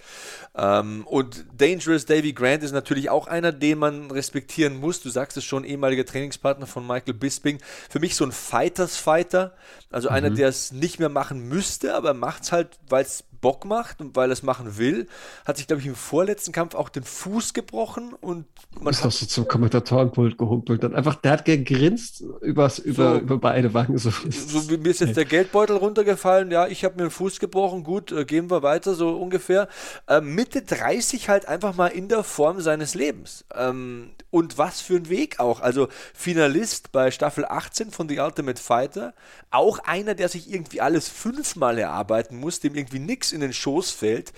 [0.56, 5.00] Ähm, und Dangerous Davy Grant ist natürlich auch einer, den man respektieren muss.
[5.00, 7.58] Du sagst es schon, ehemaliger Trainingspartner von Michael Bisping
[7.88, 9.54] für mich so ein Fighters-Fighter.
[9.90, 10.14] Also mhm.
[10.16, 14.00] einer, der es nicht mehr machen müsste, aber macht es halt, weil es Bock macht
[14.00, 15.06] und weil er es machen will.
[15.44, 18.46] Hat sich, glaube ich, im vorletzten Kampf auch den Fuß gebrochen und
[18.80, 20.82] man ist doch so zum Kommentatorenpult gehumpelt.
[20.82, 23.98] Und einfach, der hat gegrinst übers, über, so, über beide Wangen.
[23.98, 26.50] So, so wie mir ist jetzt der Geldbeutel runtergefallen.
[26.50, 27.84] Ja, ich habe mir den Fuß gebrochen.
[27.84, 29.68] Gut, äh, gehen wir weiter, so ungefähr.
[30.08, 33.44] Äh, Mitte 30 halt einfach mal in der Form seines Lebens.
[33.54, 35.60] Ähm, und was für ein Weg auch.
[35.60, 39.14] Also Finalist bei Staffel 18 von The Ultimate Fighter.
[39.50, 43.90] Auch einer, der sich irgendwie alles fünfmal erarbeiten muss, dem irgendwie nichts in den Schoß
[43.90, 44.32] fällt.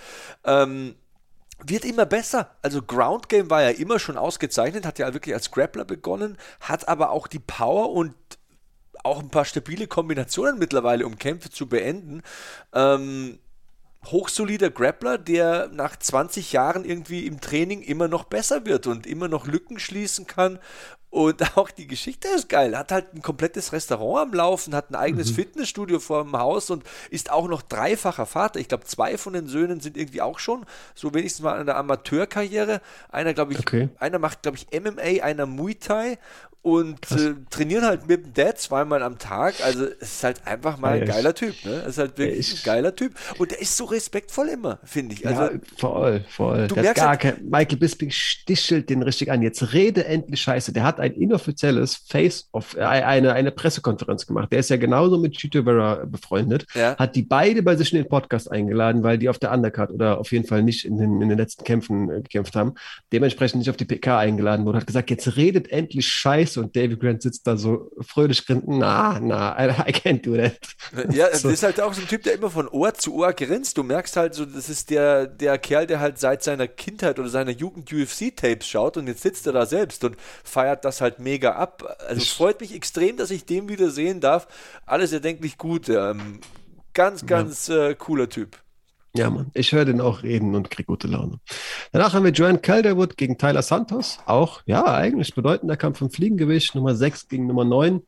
[0.45, 0.97] Ähm,
[1.65, 2.51] wird immer besser.
[2.63, 6.89] Also Ground Game war ja immer schon ausgezeichnet, hat ja wirklich als Grappler begonnen, hat
[6.89, 8.15] aber auch die Power und
[9.05, 12.23] auch ein paar stabile Kombinationen mittlerweile, um Kämpfe zu beenden.
[12.75, 13.39] Ähm,
[14.11, 19.29] hochsolider Grappler, der nach 20 Jahren irgendwie im Training immer noch besser wird und immer
[19.29, 20.59] noch Lücken schließen kann.
[21.11, 22.77] Und auch die Geschichte ist geil.
[22.77, 25.37] Hat halt ein komplettes Restaurant am Laufen, hat ein eigenes mhm.
[25.37, 28.61] Fitnessstudio vor dem Haus und ist auch noch dreifacher Vater.
[28.61, 31.77] Ich glaube, zwei von den Söhnen sind irgendwie auch schon so wenigstens mal in der
[31.77, 32.81] Amateurkarriere.
[33.09, 33.89] Einer, glaube ich, okay.
[33.99, 36.19] einer macht, glaube ich, MMA, einer Muay Thai
[36.67, 39.55] und äh, trainieren halt mit dem Dad zweimal am Tag.
[39.63, 41.55] Also es ist halt einfach mal ein geiler Typ.
[41.65, 41.83] Ne?
[41.83, 43.13] Es ist halt wirklich ich, ein geiler Typ.
[43.39, 45.25] Und der ist so respektvoll immer, finde ich.
[45.25, 46.67] Also, ja, voll, voll.
[46.67, 49.43] Du der merkst gar halt, kein, Michael Bisping stichelt den richtig an.
[49.43, 50.73] Jetzt rede endlich Scheiße.
[50.73, 54.51] Der hat ein inoffizielles Face-Off, äh, eine, eine Pressekonferenz gemacht.
[54.51, 56.67] Der ist ja genauso mit Chito Vera befreundet.
[56.75, 56.97] Ja.
[56.97, 60.19] Hat die beide bei sich in den Podcast eingeladen, weil die auf der Undercard oder
[60.19, 62.75] auf jeden Fall nicht in den, in den letzten Kämpfen äh, gekämpft haben.
[63.13, 64.79] Dementsprechend nicht auf die PK eingeladen wurde.
[64.79, 68.67] Hat gesagt, jetzt redet endlich Scheiße und David Grant sitzt da so fröhlich grinst.
[68.69, 70.59] Na, na, I, I can't do that.
[71.15, 71.49] Ja, so.
[71.49, 73.79] das ist halt auch so ein Typ, der immer von Ohr zu Ohr grinst.
[73.79, 77.29] Du merkst halt so, das ist der, der Kerl, der halt seit seiner Kindheit oder
[77.29, 81.53] seiner Jugend UFC-Tapes schaut und jetzt sitzt er da selbst und feiert das halt mega
[81.53, 81.97] ab.
[82.09, 84.49] Also es freut mich extrem, dass ich den wieder sehen darf.
[84.87, 85.89] Alles erdenklich gut.
[85.89, 86.41] Ähm,
[86.95, 87.89] ganz, ganz ja.
[87.89, 88.57] äh, cooler Typ.
[89.17, 89.51] Ja, Mann.
[89.55, 91.41] Ich höre den auch reden und kriege gute Laune.
[91.93, 94.19] Danach haben wir Joanne Calderwood gegen Tyler Santos.
[94.27, 96.75] Auch, ja, eigentlich bedeutender Kampf im Fliegengewicht.
[96.75, 98.03] Nummer 6 gegen Nummer 9.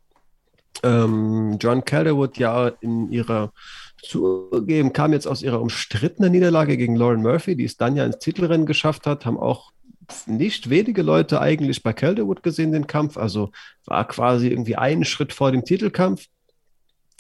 [0.83, 3.53] Ähm, Joanne Calderwood ja in ihrer
[4.03, 8.19] zugegeben, kam jetzt aus ihrer umstrittenen Niederlage gegen Lauren Murphy, die es dann ja ins
[8.19, 9.73] Titelrennen geschafft hat, haben auch
[10.27, 13.17] nicht wenige Leute eigentlich bei Calderwood gesehen, den Kampf.
[13.17, 13.51] Also
[13.85, 16.27] war quasi irgendwie einen Schritt vor dem Titelkampf.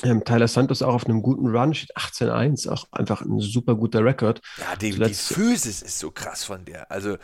[0.04, 4.04] Ähm, Tyler Santos auch auf einem guten Run, steht 18-1, auch einfach ein super guter
[4.04, 4.40] Rekord.
[4.58, 6.90] Ja, die, die Physis ist so krass von der.
[6.90, 7.16] Also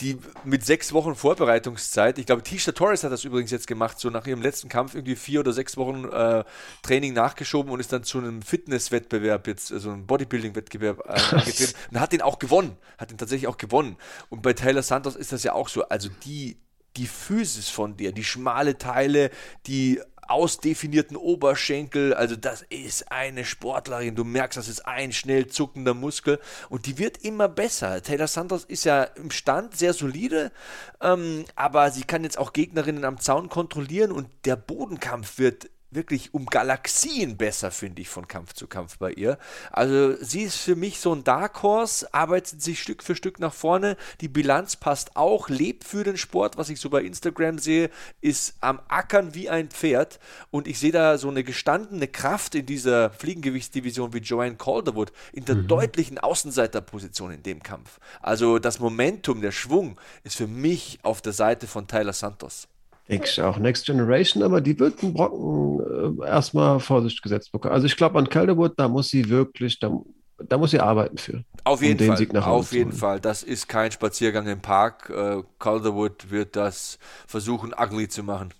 [0.00, 4.10] die mit sechs Wochen Vorbereitungszeit, ich glaube, Tisha Torres hat das übrigens jetzt gemacht, so
[4.10, 6.44] nach ihrem letzten Kampf irgendwie vier oder sechs Wochen äh,
[6.82, 11.74] Training nachgeschoben und ist dann zu einem Fitnesswettbewerb jetzt, so also einem Bodybuilding-Wettbewerb äh, angetreten
[11.90, 13.96] und hat den auch gewonnen, hat den tatsächlich auch gewonnen.
[14.28, 16.58] Und bei Taylor Santos ist das ja auch so, also die
[16.96, 19.30] die Physis von dir, die schmale Teile,
[19.66, 20.00] die
[20.30, 22.14] ausdefinierten Oberschenkel.
[22.14, 24.14] Also das ist eine Sportlerin.
[24.14, 28.02] Du merkst, das ist ein schnell zuckender Muskel und die wird immer besser.
[28.02, 30.52] Taylor Santos ist ja im Stand sehr solide,
[31.00, 36.32] ähm, aber sie kann jetzt auch Gegnerinnen am Zaun kontrollieren und der Bodenkampf wird wirklich
[36.34, 39.38] um Galaxien besser, finde ich, von Kampf zu Kampf bei ihr.
[39.72, 43.52] Also sie ist für mich so ein Dark Horse, arbeitet sich Stück für Stück nach
[43.52, 43.96] vorne.
[44.20, 48.54] Die Bilanz passt auch, lebt für den Sport, was ich so bei Instagram sehe, ist
[48.60, 50.20] am Ackern wie ein Pferd.
[50.50, 55.44] Und ich sehe da so eine gestandene Kraft in dieser Fliegengewichtsdivision wie Joanne Calderwood in
[55.44, 55.66] der mhm.
[55.66, 57.98] deutlichen Außenseiterposition in dem Kampf.
[58.20, 62.69] Also das Momentum, der Schwung ist für mich auf der Seite von Tyler Santos.
[63.10, 63.58] Ich auch.
[63.58, 67.74] Next Generation, aber die wird einen Brocken äh, erstmal Vorsicht gesetzt bekommen.
[67.74, 69.90] Also ich glaube an Calderwood, da muss sie wirklich, da,
[70.38, 71.42] da muss sie arbeiten für.
[71.64, 72.42] Auf jeden um Fall.
[72.42, 73.18] Auf jeden Fall.
[73.20, 75.10] Das ist kein Spaziergang im Park.
[75.10, 78.54] Äh, Calderwood wird das versuchen, ugly zu machen.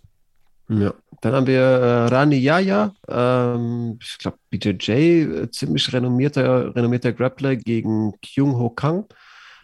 [0.68, 0.94] Ja.
[1.20, 7.56] Dann haben wir äh, Rani Yaya, ähm, ich glaube BJJ, äh, ziemlich renommierter, renommierter Grappler
[7.56, 9.06] gegen Kyung Ho Kang.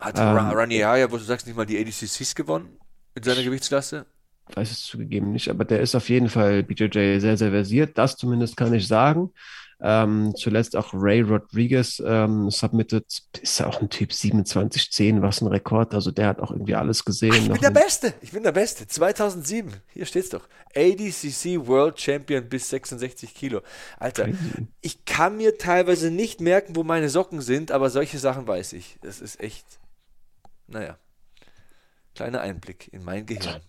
[0.01, 2.78] Hat ähm, Rani Yaya, wo du sagst, nicht mal die ADCCs gewonnen
[3.14, 4.07] in seiner Gewichtsklasse?
[4.55, 7.99] Weiß es zugegeben nicht, aber der ist auf jeden Fall BJJ sehr, sehr versiert.
[7.99, 9.32] Das zumindest kann ich sagen.
[9.78, 13.05] Ähm, zuletzt auch Ray Rodriguez ähm, submitted,
[13.42, 15.92] ist ja auch ein Typ 2710, was ein Rekord.
[15.92, 17.34] Also der hat auch irgendwie alles gesehen.
[17.34, 18.86] Ich bin der Beste, ich bin der Beste.
[18.86, 20.49] 2007, hier steht's doch.
[20.74, 23.61] ADCC World Champion bis 66 Kilo.
[23.99, 24.28] Alter,
[24.80, 28.97] ich kann mir teilweise nicht merken, wo meine Socken sind, aber solche Sachen weiß ich.
[29.03, 29.66] Das ist echt,
[30.68, 30.97] naja,
[32.14, 33.61] kleiner Einblick in mein Gehirn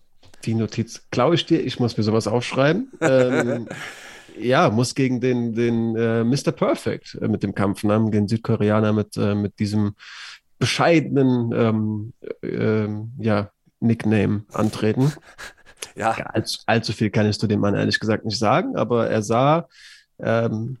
[0.44, 2.92] die Notiz klaue ich dir, ich muss mir sowas aufschreiben.
[3.00, 3.68] Ähm,
[4.38, 6.52] ja, muss gegen den, den äh, Mr.
[6.52, 8.08] Perfect äh, mit dem Kampf, ne?
[8.10, 9.94] den Südkoreaner mit, äh, mit diesem
[10.58, 12.12] bescheidenen ähm,
[12.42, 15.12] ähm ja, Nickname antreten.
[15.94, 16.16] Ja.
[16.16, 19.22] ja allzu, allzu, viel kann ich zu dem Mann ehrlich gesagt nicht sagen, aber er
[19.22, 19.68] sah,
[20.20, 20.78] ähm,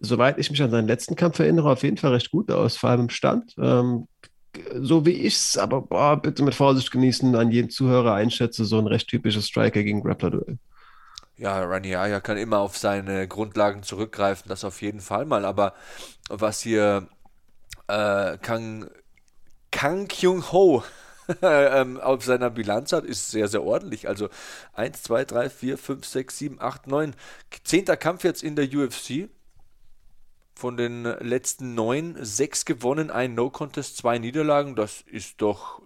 [0.00, 2.90] soweit ich mich an seinen letzten Kampf erinnere, auf jeden Fall recht gut aus, vor
[2.90, 3.54] allem im Stand.
[3.58, 4.06] Ähm,
[4.74, 8.78] so wie ich es, aber boah, bitte mit Vorsicht genießen, an jeden Zuhörer einschätze, so
[8.78, 10.58] ein recht typisches Striker gegen Grappler-Duell.
[11.36, 15.44] Ja, Raniaya kann immer auf seine Grundlagen zurückgreifen, das auf jeden Fall mal.
[15.44, 15.74] Aber
[16.28, 17.06] was hier
[17.86, 18.90] äh, Kang,
[19.70, 20.82] Kang Kyung Ho
[21.42, 24.08] ähm, auf seiner Bilanz hat, ist sehr, sehr ordentlich.
[24.08, 24.28] Also
[24.74, 27.14] 1, 2, 3, 4, 5, 6, 7, 8, 9.
[27.62, 29.28] Zehnter Kampf jetzt in der UFC
[30.58, 34.74] von den letzten neun sechs gewonnen, ein No-Contest, zwei Niederlagen.
[34.74, 35.80] Das ist doch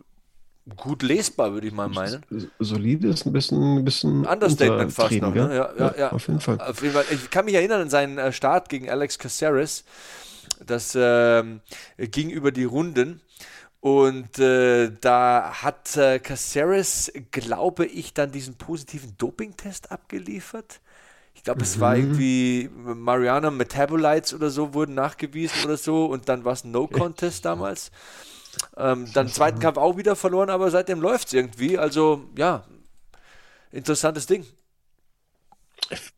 [0.77, 2.25] gut lesbar, würde ich mal meinen.
[2.59, 5.35] Solide ist ein bisschen, ein bisschen Understatement fast noch.
[5.35, 5.55] Ne?
[5.55, 6.59] Ja, ja, ja, auf jeden Fall.
[6.59, 7.05] Auf jeden Fall.
[7.11, 9.85] Ich kann mich erinnern an seinen äh, Start gegen Alex Caceres.
[10.65, 11.45] Das äh,
[11.99, 13.21] ging über die Runden.
[13.81, 20.81] Und äh, da hat äh, Caceres, glaube ich, dann diesen positiven Dopingtest abgeliefert.
[21.43, 21.81] Ich glaube, es mhm.
[21.81, 26.71] war irgendwie Mariana Metabolites oder so wurden nachgewiesen oder so und dann war es ein
[26.71, 27.91] No-Contest damals.
[28.77, 31.79] Ähm, dann zweiten Kampf auch wieder verloren, aber seitdem läuft es irgendwie.
[31.79, 32.63] Also ja,
[33.73, 34.47] interessantes Ding.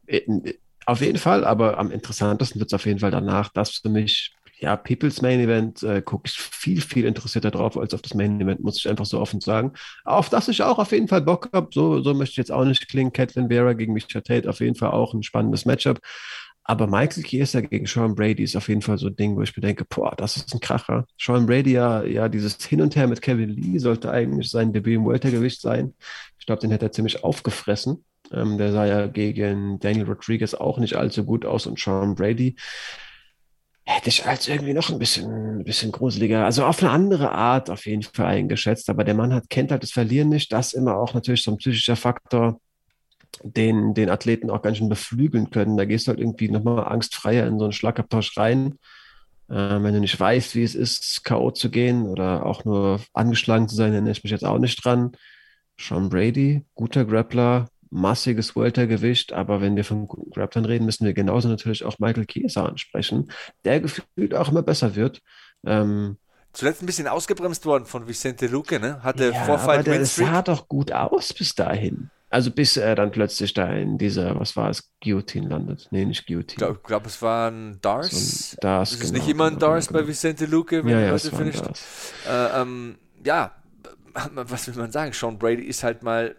[0.07, 0.53] Äh,
[0.85, 3.49] auf jeden Fall, aber am interessantesten wird es auf jeden Fall danach.
[3.49, 7.93] Das für mich, ja, People's Main Event äh, gucke ich viel, viel interessierter drauf als
[7.93, 9.73] auf das Main Event, muss ich einfach so offen sagen.
[10.05, 11.69] Auf das ich auch auf jeden Fall Bock habe.
[11.73, 13.13] So, so möchte ich jetzt auch nicht klingen.
[13.13, 16.01] Caitlin Vera gegen Misha Tate, auf jeden Fall auch ein spannendes Matchup.
[16.67, 19.55] Aber Michael Chiesa gegen Sean Brady ist auf jeden Fall so ein Ding, wo ich
[19.55, 21.05] mir denke, boah, das ist ein Kracher.
[21.21, 24.95] Sean Brady ja, ja, dieses Hin und Her mit Kevin Lee sollte eigentlich sein Debüt
[24.95, 25.93] im Weltergewicht sein.
[26.39, 28.03] Ich glaube, den hätte er ziemlich aufgefressen.
[28.33, 32.57] Ähm, der sah ja gegen Daniel Rodriguez auch nicht allzu gut aus und Sean Brady
[33.85, 37.71] hätte ich als irgendwie noch ein bisschen, ein bisschen gruseliger, also auf eine andere Art
[37.71, 38.89] auf jeden Fall eingeschätzt.
[38.89, 40.53] Aber der Mann hat, kennt halt das Verlieren nicht.
[40.53, 42.61] Das immer auch natürlich so ein psychischer Faktor
[43.43, 45.77] den, den Athleten auch ganz schön beflügeln können.
[45.77, 48.79] Da gehst du halt irgendwie nochmal angstfreier in so einen Schlagabtausch rein.
[49.49, 51.51] Äh, wenn du nicht weißt, wie es ist, K.O.
[51.51, 55.13] zu gehen oder auch nur angeschlagen zu sein, erinnere ich mich jetzt auch nicht dran.
[55.79, 61.15] Sean Brady, guter Grappler, massiges Weltergewicht, aber wenn wir von guten Grapplern reden, müssen wir
[61.15, 63.31] genauso natürlich auch Michael Chiesa ansprechen,
[63.65, 65.23] der gefühlt auch immer besser wird.
[65.65, 66.19] Ähm,
[66.53, 69.03] Zuletzt ein bisschen ausgebremst worden von Vicente Luque, ne?
[69.03, 69.79] Hatte ja, Vorfall.
[69.79, 72.11] Aber der sah doch gut aus bis dahin.
[72.31, 75.87] Also bis er dann plötzlich da in dieser, was war es, Guillotine landet.
[75.91, 76.53] Nee, nicht Guillotine.
[76.53, 78.11] Ich glaube, glaub, es war ein Dars.
[78.11, 80.01] So ein Dars ist genau, nicht immer ein genau, Dars genau.
[80.01, 81.63] bei Vicente Luque, wenn ja, ja, heute finisht?
[82.29, 83.53] Äh, ähm, ja,
[84.35, 85.13] was will man sagen?
[85.13, 86.35] Sean Brady ist halt mal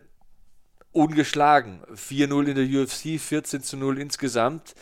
[0.96, 1.82] ungeschlagen.
[1.94, 4.76] 4-0 in der UFC, 14 zu 0 insgesamt.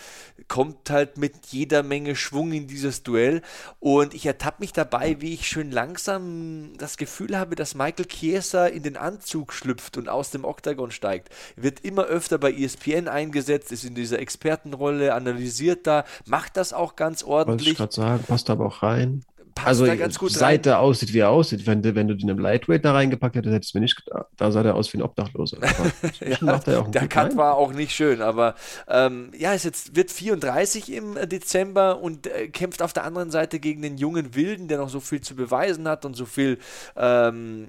[0.48, 3.42] Kommt halt mit jeder Menge Schwung in dieses Duell.
[3.80, 8.68] Und ich ertappe mich dabei, wie ich schön langsam das Gefühl habe, dass Michael Chiesa
[8.68, 11.30] in den Anzug schlüpft und aus dem Oktagon steigt.
[11.56, 16.96] Wird immer öfter bei ESPN eingesetzt, ist in dieser Expertenrolle, analysiert da, macht das auch
[16.96, 17.68] ganz ordentlich.
[17.68, 19.24] Wollte ich gerade sagen, passt aber auch rein
[19.56, 21.66] passt also, da ganz gut seit er aussieht, wie er aussieht.
[21.66, 24.28] Wenn, wenn du den im Lightweight da reingepackt hättest, hättest du mir nicht gedacht.
[24.38, 25.58] Da sah der aus wie ein Obdachloser.
[26.20, 27.38] ja, der Cut rein.
[27.38, 28.56] war auch nicht schön, aber
[28.88, 33.60] ähm, ja, es jetzt, wird 34 im Dezember und äh, kämpft auf der anderen Seite
[33.60, 36.58] gegen den jungen Wilden, der noch so viel zu beweisen hat und so viel
[36.96, 37.68] ähm,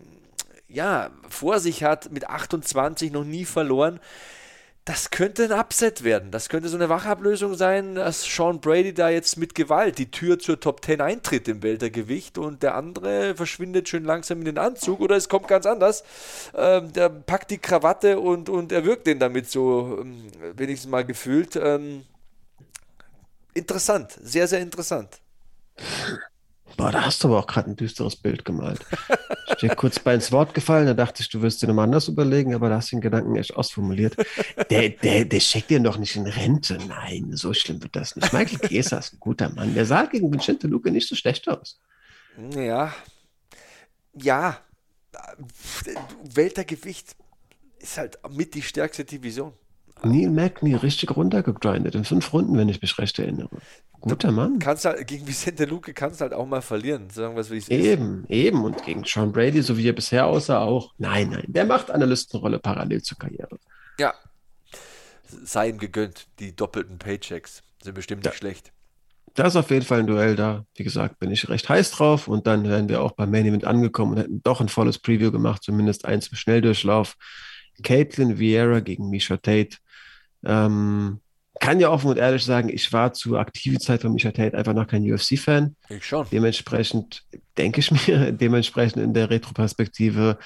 [0.68, 4.00] ja, vor sich hat, mit 28 noch nie verloren
[4.84, 6.30] das könnte ein Upset werden.
[6.30, 10.38] Das könnte so eine Wachablösung sein, dass Sean Brady da jetzt mit Gewalt die Tür
[10.38, 15.00] zur Top 10 eintritt im Weltergewicht und der andere verschwindet schön langsam in den Anzug
[15.00, 16.04] oder es kommt ganz anders.
[16.54, 21.56] Ähm, der packt die Krawatte und, und erwürgt den damit so, ähm, wenigstens mal gefühlt.
[21.56, 22.04] Ähm,
[23.54, 25.18] interessant, sehr, sehr interessant.
[26.76, 28.80] Boah, da hast du aber auch gerade ein düsteres Bild gemalt.
[29.48, 32.08] Ich dir kurz bei ins Wort gefallen, da dachte ich, du wirst dir nochmal anders
[32.08, 34.16] überlegen, aber da hast du den Gedanken echt ausformuliert.
[34.70, 36.78] Der, der, der schickt dir doch nicht in Rente.
[36.88, 38.32] Nein, so schlimm wird das nicht.
[38.32, 39.74] Michael Chiesa ist ein guter Mann.
[39.74, 41.80] Der sah gegen Vincente Luque nicht so schlecht aus.
[42.56, 42.94] Ja.
[44.14, 44.58] Ja.
[46.22, 47.14] Weltergewicht
[47.78, 49.52] ist halt mit die stärkste Division.
[50.04, 53.50] Neil Magny richtig runtergegrindet in fünf Runden, wenn ich mich recht erinnere.
[54.00, 54.58] Guter Mann.
[54.58, 57.56] Kannst halt, gegen Vicente Luque kannst du halt auch mal verlieren, sagen wir es wie
[57.56, 58.30] es Eben, ist.
[58.30, 58.62] eben.
[58.62, 60.92] Und gegen Sean Brady, so wie er bisher aussah, auch.
[60.98, 61.44] Nein, nein.
[61.48, 63.58] Der macht Analystenrolle parallel zur Karriere.
[63.98, 64.12] Ja.
[65.26, 66.26] Sei ihm gegönnt.
[66.38, 68.38] Die doppelten Paychecks sind bestimmt nicht ja.
[68.38, 68.72] schlecht.
[69.32, 70.66] Das ist auf jeden Fall ein Duell da.
[70.76, 72.28] Wie gesagt, bin ich recht heiß drauf.
[72.28, 75.32] Und dann wären wir auch beim Main Event angekommen und hätten doch ein volles Preview
[75.32, 77.16] gemacht, zumindest eins im Schnelldurchlauf.
[77.82, 79.78] Caitlin Vieira gegen Misha Tate.
[80.44, 81.20] Ähm,
[81.60, 84.74] kann ja offen und ehrlich sagen, ich war zur aktiven Zeit von Misha Tate einfach
[84.74, 85.76] noch kein UFC-Fan.
[85.88, 86.26] Ich schon.
[86.30, 87.22] Dementsprechend
[87.56, 90.38] denke ich mir, dementsprechend in der Retroperspektive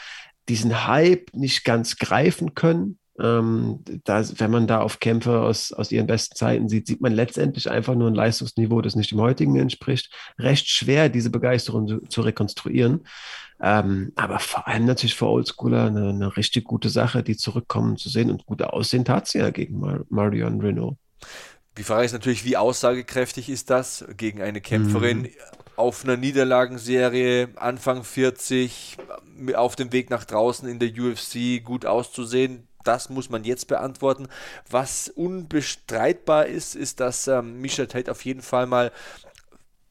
[0.48, 2.98] diesen Hype nicht ganz greifen können.
[3.20, 7.12] Ähm, da, wenn man da auf Kämpfe aus, aus ihren besten Zeiten sieht, sieht man
[7.12, 10.14] letztendlich einfach nur ein Leistungsniveau, das nicht dem heutigen entspricht.
[10.38, 13.04] Recht schwer, diese Begeisterung zu, zu rekonstruieren.
[13.60, 18.08] Ähm, aber vor allem natürlich für Oldschooler eine, eine richtig gute Sache, die zurückkommen zu
[18.08, 20.96] sehen und gute Aussehen tat sie ja gegen Mar Marion Renault.
[21.76, 25.30] Die Frage ist natürlich, wie aussagekräftig ist das gegen eine Kämpferin mhm.
[25.76, 28.96] auf einer Niederlagenserie, Anfang 40,
[29.54, 32.66] auf dem Weg nach draußen in der UFC gut auszusehen?
[32.84, 34.28] Das muss man jetzt beantworten.
[34.70, 38.92] Was unbestreitbar ist, ist, dass ähm, Misha Tate auf jeden Fall mal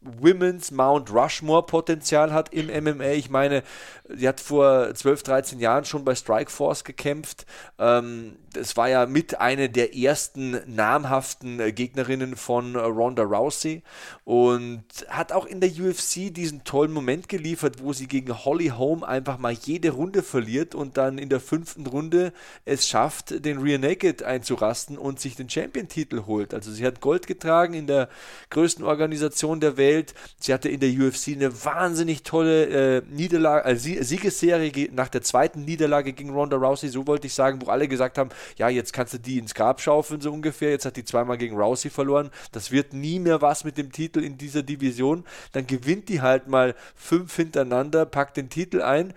[0.02, 3.12] Women's Mount Rushmore Potenzial hat im MMA.
[3.12, 3.64] Ich meine,
[4.08, 7.46] sie hat vor 12, 13 Jahren schon bei Strikeforce gekämpft.
[7.80, 13.84] Ähm, es war ja mit eine der ersten namhaften äh, Gegnerinnen von äh, Ronda Rousey
[14.26, 19.04] und hat auch in der UFC diesen tollen Moment geliefert, wo sie gegen Holly Holm
[19.04, 22.34] einfach mal jede Runde verliert und dann in der fünften Runde
[22.66, 26.54] es schafft, den Rear Naked einzurasten und sich den Champion-Titel holt.
[26.54, 28.10] Also sie hat Gold getragen in der
[28.50, 30.14] größten Organisation der Welt.
[30.40, 35.66] Sie hatte in der UFC eine wahnsinnig tolle äh, Niederlage, äh, Siegesserie nach der zweiten
[35.66, 39.14] Niederlage gegen Ronda Rousey, so wollte ich sagen, wo alle gesagt haben, ja, jetzt kannst
[39.14, 40.72] du die ins Grab schaufeln, so ungefähr.
[40.72, 42.32] Jetzt hat die zweimal gegen Rousey verloren.
[42.52, 45.26] Das wird nie mehr was mit dem Titel in dieser Division.
[45.52, 49.14] Dann gewinnt die halt mal fünf hintereinander, packt den Titel ein.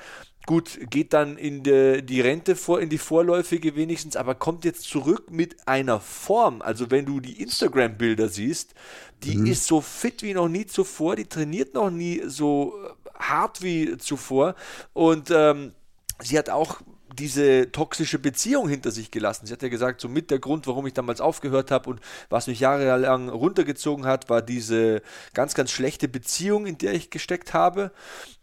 [0.46, 4.82] Gut, geht dann in de, die Rente vor, in die vorläufige wenigstens, aber kommt jetzt
[4.82, 6.62] zurück mit einer Form.
[6.62, 8.74] Also wenn du die Instagram-Bilder siehst,
[9.22, 9.46] die mhm.
[9.46, 12.74] ist so fit wie noch nie zuvor, die trainiert noch nie so
[13.14, 14.54] hart wie zuvor
[14.94, 15.72] und ähm,
[16.20, 16.80] sie hat auch
[17.20, 19.46] diese toxische Beziehung hinter sich gelassen.
[19.46, 22.00] Sie hat ja gesagt, so mit der Grund, warum ich damals aufgehört habe und
[22.30, 25.02] was mich jahrelang runtergezogen hat, war diese
[25.34, 27.92] ganz, ganz schlechte Beziehung, in der ich gesteckt habe.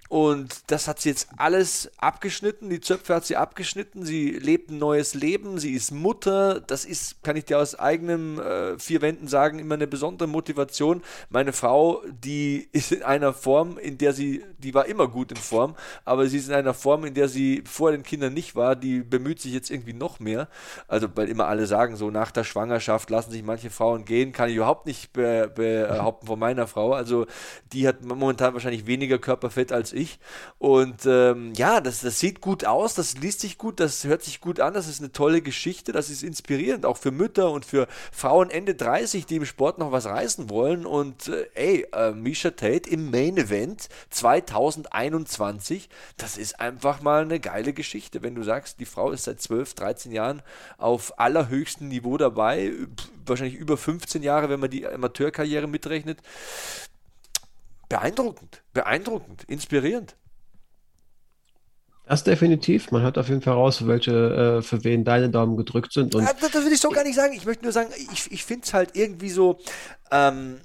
[0.10, 2.70] Und das hat sie jetzt alles abgeschnitten.
[2.70, 4.06] Die Zöpfe hat sie abgeschnitten.
[4.06, 5.60] Sie lebt ein neues Leben.
[5.60, 6.62] Sie ist Mutter.
[6.62, 11.02] Das ist, kann ich dir aus eigenem äh, vier Wänden sagen, immer eine besondere Motivation.
[11.30, 15.38] Meine Frau, die ist in einer Form, in der sie, die war immer gut in
[15.38, 18.76] Form, aber sie ist in einer Form, in der sie vor den Kindern nicht war.
[18.76, 20.48] Die bemüht sich jetzt irgendwie noch mehr.
[20.88, 24.50] Also, weil immer alle sagen, so nach der Schwangerschaft lassen sich manche Frauen gehen, kann
[24.50, 26.94] ich überhaupt nicht be behaupten von meiner Frau.
[26.94, 27.26] Also,
[27.74, 30.20] die hat momentan wahrscheinlich weniger Körperfett als ich.
[30.60, 34.42] Und ähm, ja, das, das sieht gut aus, das liest sich gut, das hört sich
[34.42, 37.88] gut an, das ist eine tolle Geschichte, das ist inspirierend, auch für Mütter und für
[38.12, 40.86] Frauen Ende 30, die im Sport noch was reißen wollen.
[40.86, 47.40] Und äh, ey, äh, Misha Tate im Main Event 2021, das ist einfach mal eine
[47.40, 50.42] geile Geschichte, wenn du sagst, die Frau ist seit 12, 13 Jahren
[50.78, 52.72] auf allerhöchstem Niveau dabei,
[53.26, 56.20] wahrscheinlich über 15 Jahre, wenn man die Amateurkarriere mitrechnet
[57.90, 60.16] beeindruckend, beeindruckend, inspirierend.
[62.08, 62.92] Das definitiv.
[62.92, 66.16] Man hört auf jeden Fall raus, für welche, äh, für wen deine Daumen gedrückt sind.
[66.16, 67.34] Und ja, das, das will ich so gar nicht sagen.
[67.34, 69.60] Ich möchte nur sagen, ich, ich finde es halt irgendwie so,
[70.12, 70.62] ähm,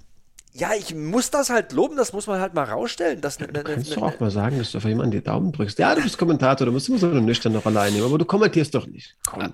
[0.54, 3.22] ja, ich muss das halt loben, das muss man halt mal rausstellen.
[3.22, 5.50] Dass ne, ne, kannst ne, du auch mal sagen, dass du auf jemanden die Daumen
[5.50, 5.78] drückst.
[5.78, 8.74] Ja, du bist Kommentator, du musst immer so eine nüchterne Rolle einnehmen, aber du kommentierst
[8.74, 9.16] doch nicht.
[9.38, 9.52] Ähm,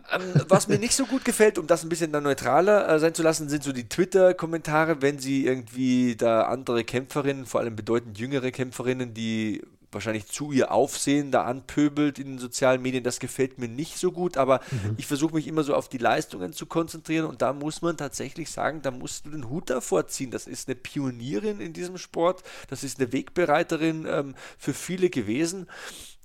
[0.49, 3.23] was mir nicht so gut gefällt, um das ein bisschen dann neutraler äh, sein zu
[3.23, 8.51] lassen, sind so die Twitter-Kommentare, wenn sie irgendwie da andere Kämpferinnen, vor allem bedeutend jüngere
[8.51, 9.63] Kämpferinnen, die
[9.93, 13.05] wahrscheinlich zu ihr Aufsehen da anpöbelt in den sozialen Medien.
[13.05, 14.95] Das gefällt mir nicht so gut, aber mhm.
[14.97, 18.51] ich versuche mich immer so auf die Leistungen zu konzentrieren und da muss man tatsächlich
[18.51, 20.31] sagen, da musst du den Hut davor ziehen.
[20.31, 25.69] Das ist eine Pionierin in diesem Sport, das ist eine Wegbereiterin ähm, für viele gewesen.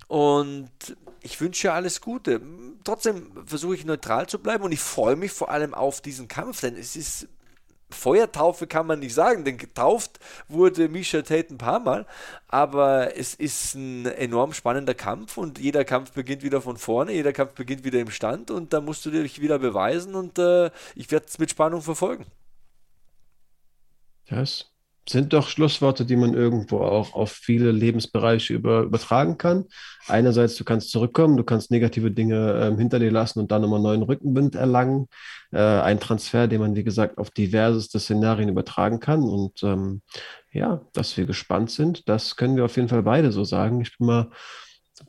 [0.06, 0.70] Und
[1.22, 2.42] ich wünsche ihr alles Gute.
[2.84, 6.60] Trotzdem versuche ich neutral zu bleiben und ich freue mich vor allem auf diesen Kampf,
[6.60, 7.28] denn es ist
[7.94, 10.18] Feuertaufe kann man nicht sagen, denn getauft
[10.48, 12.06] wurde Misha Tate ein paar Mal,
[12.48, 17.32] aber es ist ein enorm spannender Kampf und jeder Kampf beginnt wieder von vorne, jeder
[17.32, 21.10] Kampf beginnt wieder im Stand und da musst du dich wieder beweisen und äh, ich
[21.10, 22.26] werde es mit Spannung verfolgen.
[24.26, 24.73] Das
[25.08, 29.66] sind doch Schlussworte, die man irgendwo auch auf viele Lebensbereiche über, übertragen kann.
[30.08, 33.80] Einerseits, du kannst zurückkommen, du kannst negative Dinge ähm, hinter dir lassen und dann nochmal
[33.80, 35.08] neuen Rückenwind erlangen.
[35.52, 39.22] Äh, ein Transfer, den man, wie gesagt, auf diverseste Szenarien übertragen kann.
[39.22, 40.00] Und ähm,
[40.52, 43.80] ja, dass wir gespannt sind, das können wir auf jeden Fall beide so sagen.
[43.80, 44.30] Ich bin mal,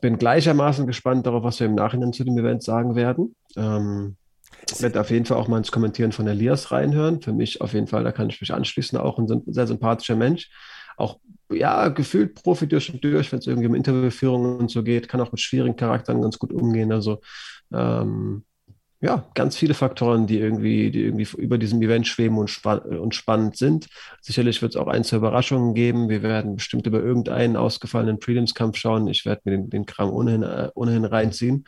[0.00, 3.34] bin gleichermaßen gespannt darauf, was wir im Nachhinein zu dem Event sagen werden.
[3.56, 4.16] Ähm,
[4.70, 7.22] ich werde auf jeden Fall auch mal ins Kommentieren von Elias reinhören.
[7.22, 10.50] Für mich auf jeden Fall, da kann ich mich anschließen, auch ein sehr sympathischer Mensch.
[10.96, 11.18] Auch,
[11.50, 15.20] ja, gefühlt Profi durch und durch, wenn es irgendwie um Interviewführungen und so geht, kann
[15.20, 16.90] auch mit schwierigen Charakteren ganz gut umgehen.
[16.90, 17.20] Also,
[17.72, 18.44] ähm,
[19.00, 23.14] ja, ganz viele Faktoren, die irgendwie, die irgendwie über diesem Event schweben und, spann und
[23.14, 23.88] spannend sind.
[24.22, 26.08] Sicherlich wird es auch ein, zwei Überraschungen geben.
[26.08, 29.06] Wir werden bestimmt über irgendeinen ausgefallenen Prelims-Kampf schauen.
[29.08, 31.64] Ich werde mir den, den Kram ohnehin, äh, ohnehin reinziehen.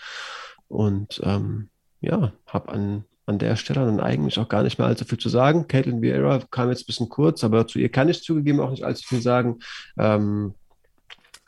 [0.69, 1.69] Und ähm,
[2.01, 5.29] ja, habe an, an der Stelle dann eigentlich auch gar nicht mehr allzu viel zu
[5.29, 5.69] sagen.
[5.69, 8.85] Caitlin Vieira kam jetzt ein bisschen kurz, aber zu ihr kann ich zugegeben auch nicht
[8.85, 9.59] allzu viel sagen.
[9.99, 10.55] Ähm,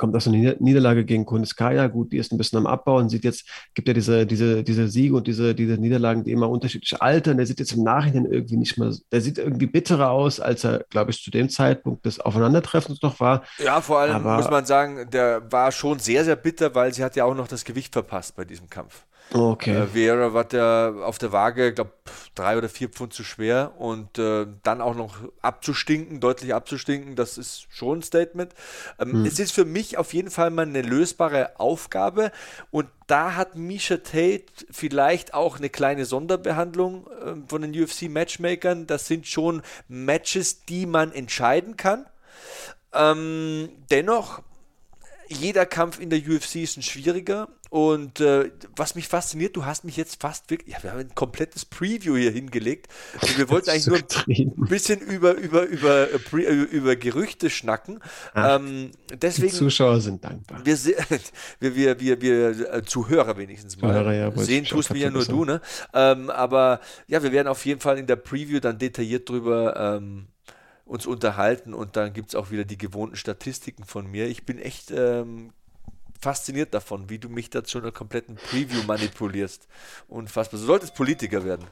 [0.00, 3.22] kommt aus einer Niederlage gegen Kuniskaya, gut, die ist ein bisschen am Abbau und sieht
[3.22, 7.36] jetzt, gibt ja diese, diese, diese Siege und diese, diese Niederlagen, die immer unterschiedlich altern.
[7.36, 10.86] Der sieht jetzt im Nachhinein irgendwie nicht mehr, der sieht irgendwie bitterer aus, als er,
[10.88, 13.42] glaube ich, zu dem Zeitpunkt des Aufeinandertreffens noch war.
[13.58, 17.04] Ja, vor allem Aber, muss man sagen, der war schon sehr, sehr bitter, weil sie
[17.04, 19.04] hat ja auch noch das Gewicht verpasst bei diesem Kampf.
[19.32, 19.76] Okay.
[19.76, 21.92] Äh, Vieira war der auf der Waage, glaube
[22.34, 27.38] drei oder vier Pfund zu schwer und äh, dann auch noch abzustinken, deutlich abzustinken, das
[27.38, 28.54] ist schon ein Statement.
[28.98, 29.24] Ähm, hm.
[29.24, 32.32] Es ist für mich auf jeden Fall mal eine lösbare Aufgabe
[32.70, 38.86] und da hat Misha Tate vielleicht auch eine kleine Sonderbehandlung äh, von den UFC-Matchmakern.
[38.86, 42.06] Das sind schon Matches, die man entscheiden kann.
[42.92, 44.42] Ähm, dennoch
[45.28, 47.48] jeder Kampf in der UFC ist ein schwieriger.
[47.70, 51.14] Und äh, was mich fasziniert, du hast mich jetzt fast wirklich, ja, wir haben ein
[51.14, 52.88] komplettes Preview hier hingelegt.
[53.22, 58.00] Und wir wollten eigentlich nur ein bisschen über, über, über, äh, äh, über Gerüchte schnacken.
[58.34, 60.66] Ach, ähm, deswegen, die Zuschauer sind dankbar.
[60.66, 60.76] Wir,
[61.60, 63.92] wir, wir, wir, wir äh, Zuhörer wenigstens mal.
[63.92, 65.60] Zuhörer, ja, Sehen tust mir ja nur du, ne?
[65.94, 70.26] Ähm, aber ja, wir werden auf jeden Fall in der Preview dann detailliert drüber ähm,
[70.84, 74.26] uns unterhalten und dann gibt es auch wieder die gewohnten Statistiken von mir.
[74.26, 75.52] Ich bin echt ähm,
[76.20, 79.68] fasziniert davon, wie du mich da zu einer kompletten Preview manipulierst.
[80.08, 80.60] Unfassbar.
[80.60, 81.66] Du solltest Politiker werden.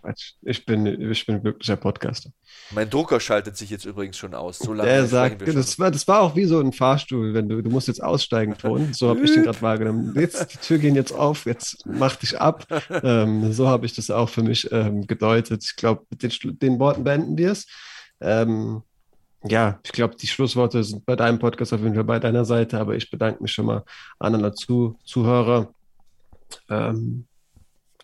[0.00, 0.34] Quatsch.
[0.42, 2.30] Ich bin, ich bin ein glücklicher Podcaster.
[2.70, 4.58] Mein Drucker schaltet sich jetzt übrigens schon aus.
[4.58, 7.62] So lange Der sagt, das war, das war auch wie so ein Fahrstuhl, wenn du,
[7.62, 8.92] du musst jetzt aussteigen, Ton.
[8.92, 10.14] So habe ich den gerade wahrgenommen.
[10.14, 12.66] Jetzt, die Tür gehen jetzt auf, jetzt mach dich ab.
[13.02, 15.64] Ähm, so habe ich das auch für mich ähm, gedeutet.
[15.64, 17.66] Ich glaube, mit den, den Worten beenden wir es.
[18.20, 18.82] Ähm,
[19.44, 22.78] ja, ich glaube, die Schlussworte sind bei deinem Podcast auf jeden Fall bei deiner Seite,
[22.80, 23.84] aber ich bedanke mich schon mal
[24.18, 25.72] an alle Zu Zuhörer.
[26.68, 27.26] Ähm,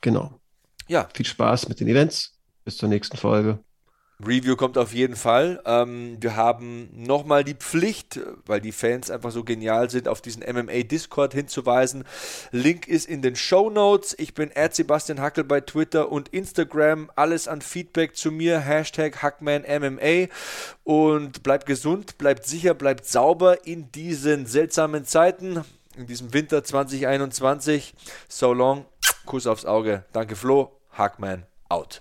[0.01, 0.41] genau.
[0.87, 1.09] Ja.
[1.13, 2.39] Viel Spaß mit den Events.
[2.65, 3.59] Bis zur nächsten Folge.
[4.21, 5.61] Review kommt auf jeden Fall.
[5.65, 10.43] Ähm, wir haben nochmal die Pflicht, weil die Fans einfach so genial sind, auf diesen
[10.43, 12.05] MMA Discord hinzuweisen.
[12.53, 14.15] Link ist in den Show Notes.
[14.19, 17.11] Ich bin Sebastian Hackel bei Twitter und Instagram.
[17.17, 18.61] Alles an Feedback zu mir.
[18.61, 20.29] Hashtag HackmanMMA.
[20.85, 25.65] Und bleibt gesund, bleibt sicher, bleibt sauber in diesen seltsamen Zeiten.
[25.97, 27.95] In diesem Winter 2021.
[28.29, 28.85] So long.
[29.27, 30.05] Kuss aufs Auge.
[30.13, 30.81] Danke Flo.
[30.93, 32.01] Hackman out.